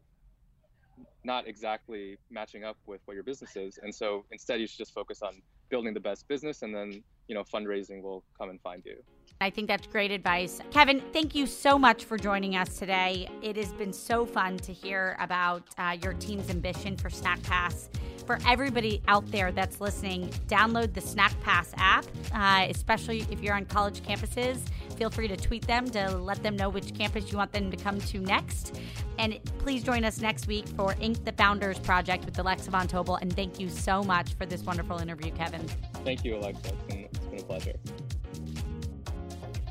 not 1.25 1.49
exactly 1.49 2.17
matching 2.31 2.65
up 2.65 2.77
with 2.87 3.01
what 3.07 3.15
your 3.15 3.25
business 3.25 3.57
is. 3.57 3.79
And 3.83 3.95
so 3.95 4.25
instead, 4.31 4.61
you 4.61 4.67
should 4.67 4.79
just 4.79 4.95
focus 4.95 5.23
on 5.23 5.43
building 5.71 5.95
the 5.95 6.01
best 6.01 6.29
business, 6.29 6.63
and 6.63 6.75
then 6.75 7.03
you 7.29 7.35
know 7.35 7.43
fundraising 7.43 8.03
will 8.03 8.23
come 8.39 8.51
and 8.51 8.61
find 8.61 8.83
you. 8.85 8.97
I 9.41 9.51
think 9.51 9.67
that's 9.67 9.87
great 9.87 10.11
advice. 10.11 10.61
Kevin, 10.71 11.03
thank 11.13 11.35
you 11.35 11.47
so 11.47 11.79
much 11.79 12.05
for 12.05 12.17
joining 12.17 12.57
us 12.57 12.79
today. 12.79 13.29
It 13.43 13.57
has 13.57 13.73
been 13.73 13.93
so 13.93 14.25
fun 14.25 14.59
to 14.59 14.73
hear 14.73 15.17
about 15.19 15.63
uh, 15.77 15.97
your 16.03 16.13
team's 16.15 16.49
ambition 16.51 16.97
for 16.97 17.09
Snackpass. 17.09 17.89
For 18.27 18.39
everybody 18.49 19.03
out 19.07 19.31
there 19.31 19.53
that's 19.53 19.81
listening, 19.81 20.29
download 20.49 20.95
the 20.95 21.01
Snackpass 21.01 21.75
app, 21.77 22.07
uh, 22.33 22.67
especially 22.71 23.27
if 23.31 23.43
you're 23.43 23.55
on 23.55 23.67
college 23.67 24.01
campuses. 24.01 24.59
Feel 24.97 25.11
free 25.11 25.29
to 25.29 25.37
tweet 25.37 25.67
them 25.67 25.91
to 25.91 26.17
let 26.17 26.43
them 26.43 26.57
know 26.57 26.71
which 26.71 26.95
campus 26.95 27.31
you 27.31 27.37
want 27.37 27.53
them 27.53 27.71
to 27.71 27.77
come 27.77 28.01
to 28.01 28.19
next. 28.21 28.81
And 29.19 29.39
please 29.59 29.83
join 29.83 30.05
us 30.05 30.21
next 30.21 30.47
week 30.47 30.67
for 30.69 30.95
Inc. 30.95 31.23
the 31.25 31.33
Founders 31.33 31.79
Project 31.79 32.25
with 32.25 32.39
Alexa 32.39 32.71
Von 32.71 32.89
Tobel. 32.89 33.17
And 33.21 33.35
thank 33.35 33.61
you 33.61 33.69
so 33.69 34.03
much 34.03 34.35
for 34.35 34.47
this 34.47 34.63
wonderful 34.63 34.99
interview, 34.99 35.31
Kevin. 35.33 35.67
Thank 36.05 36.25
you, 36.25 36.37
Alexa. 36.37 36.69
It's 36.69 36.83
been, 36.85 37.05
it's 37.05 37.19
been 37.19 37.41
a 37.41 37.43
pleasure. 37.43 37.75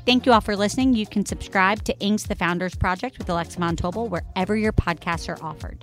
Thank 0.06 0.26
you 0.26 0.32
all 0.32 0.42
for 0.42 0.54
listening. 0.54 0.94
You 0.94 1.06
can 1.06 1.26
subscribe 1.26 1.82
to 1.84 1.94
Inc.'s 1.96 2.24
the 2.24 2.34
Founders 2.36 2.74
Project 2.74 3.18
with 3.18 3.28
Alexa 3.28 3.58
Von 3.58 3.74
Tobel 3.74 4.08
wherever 4.08 4.54
your 4.54 4.72
podcasts 4.72 5.28
are 5.28 5.42
offered. 5.42 5.82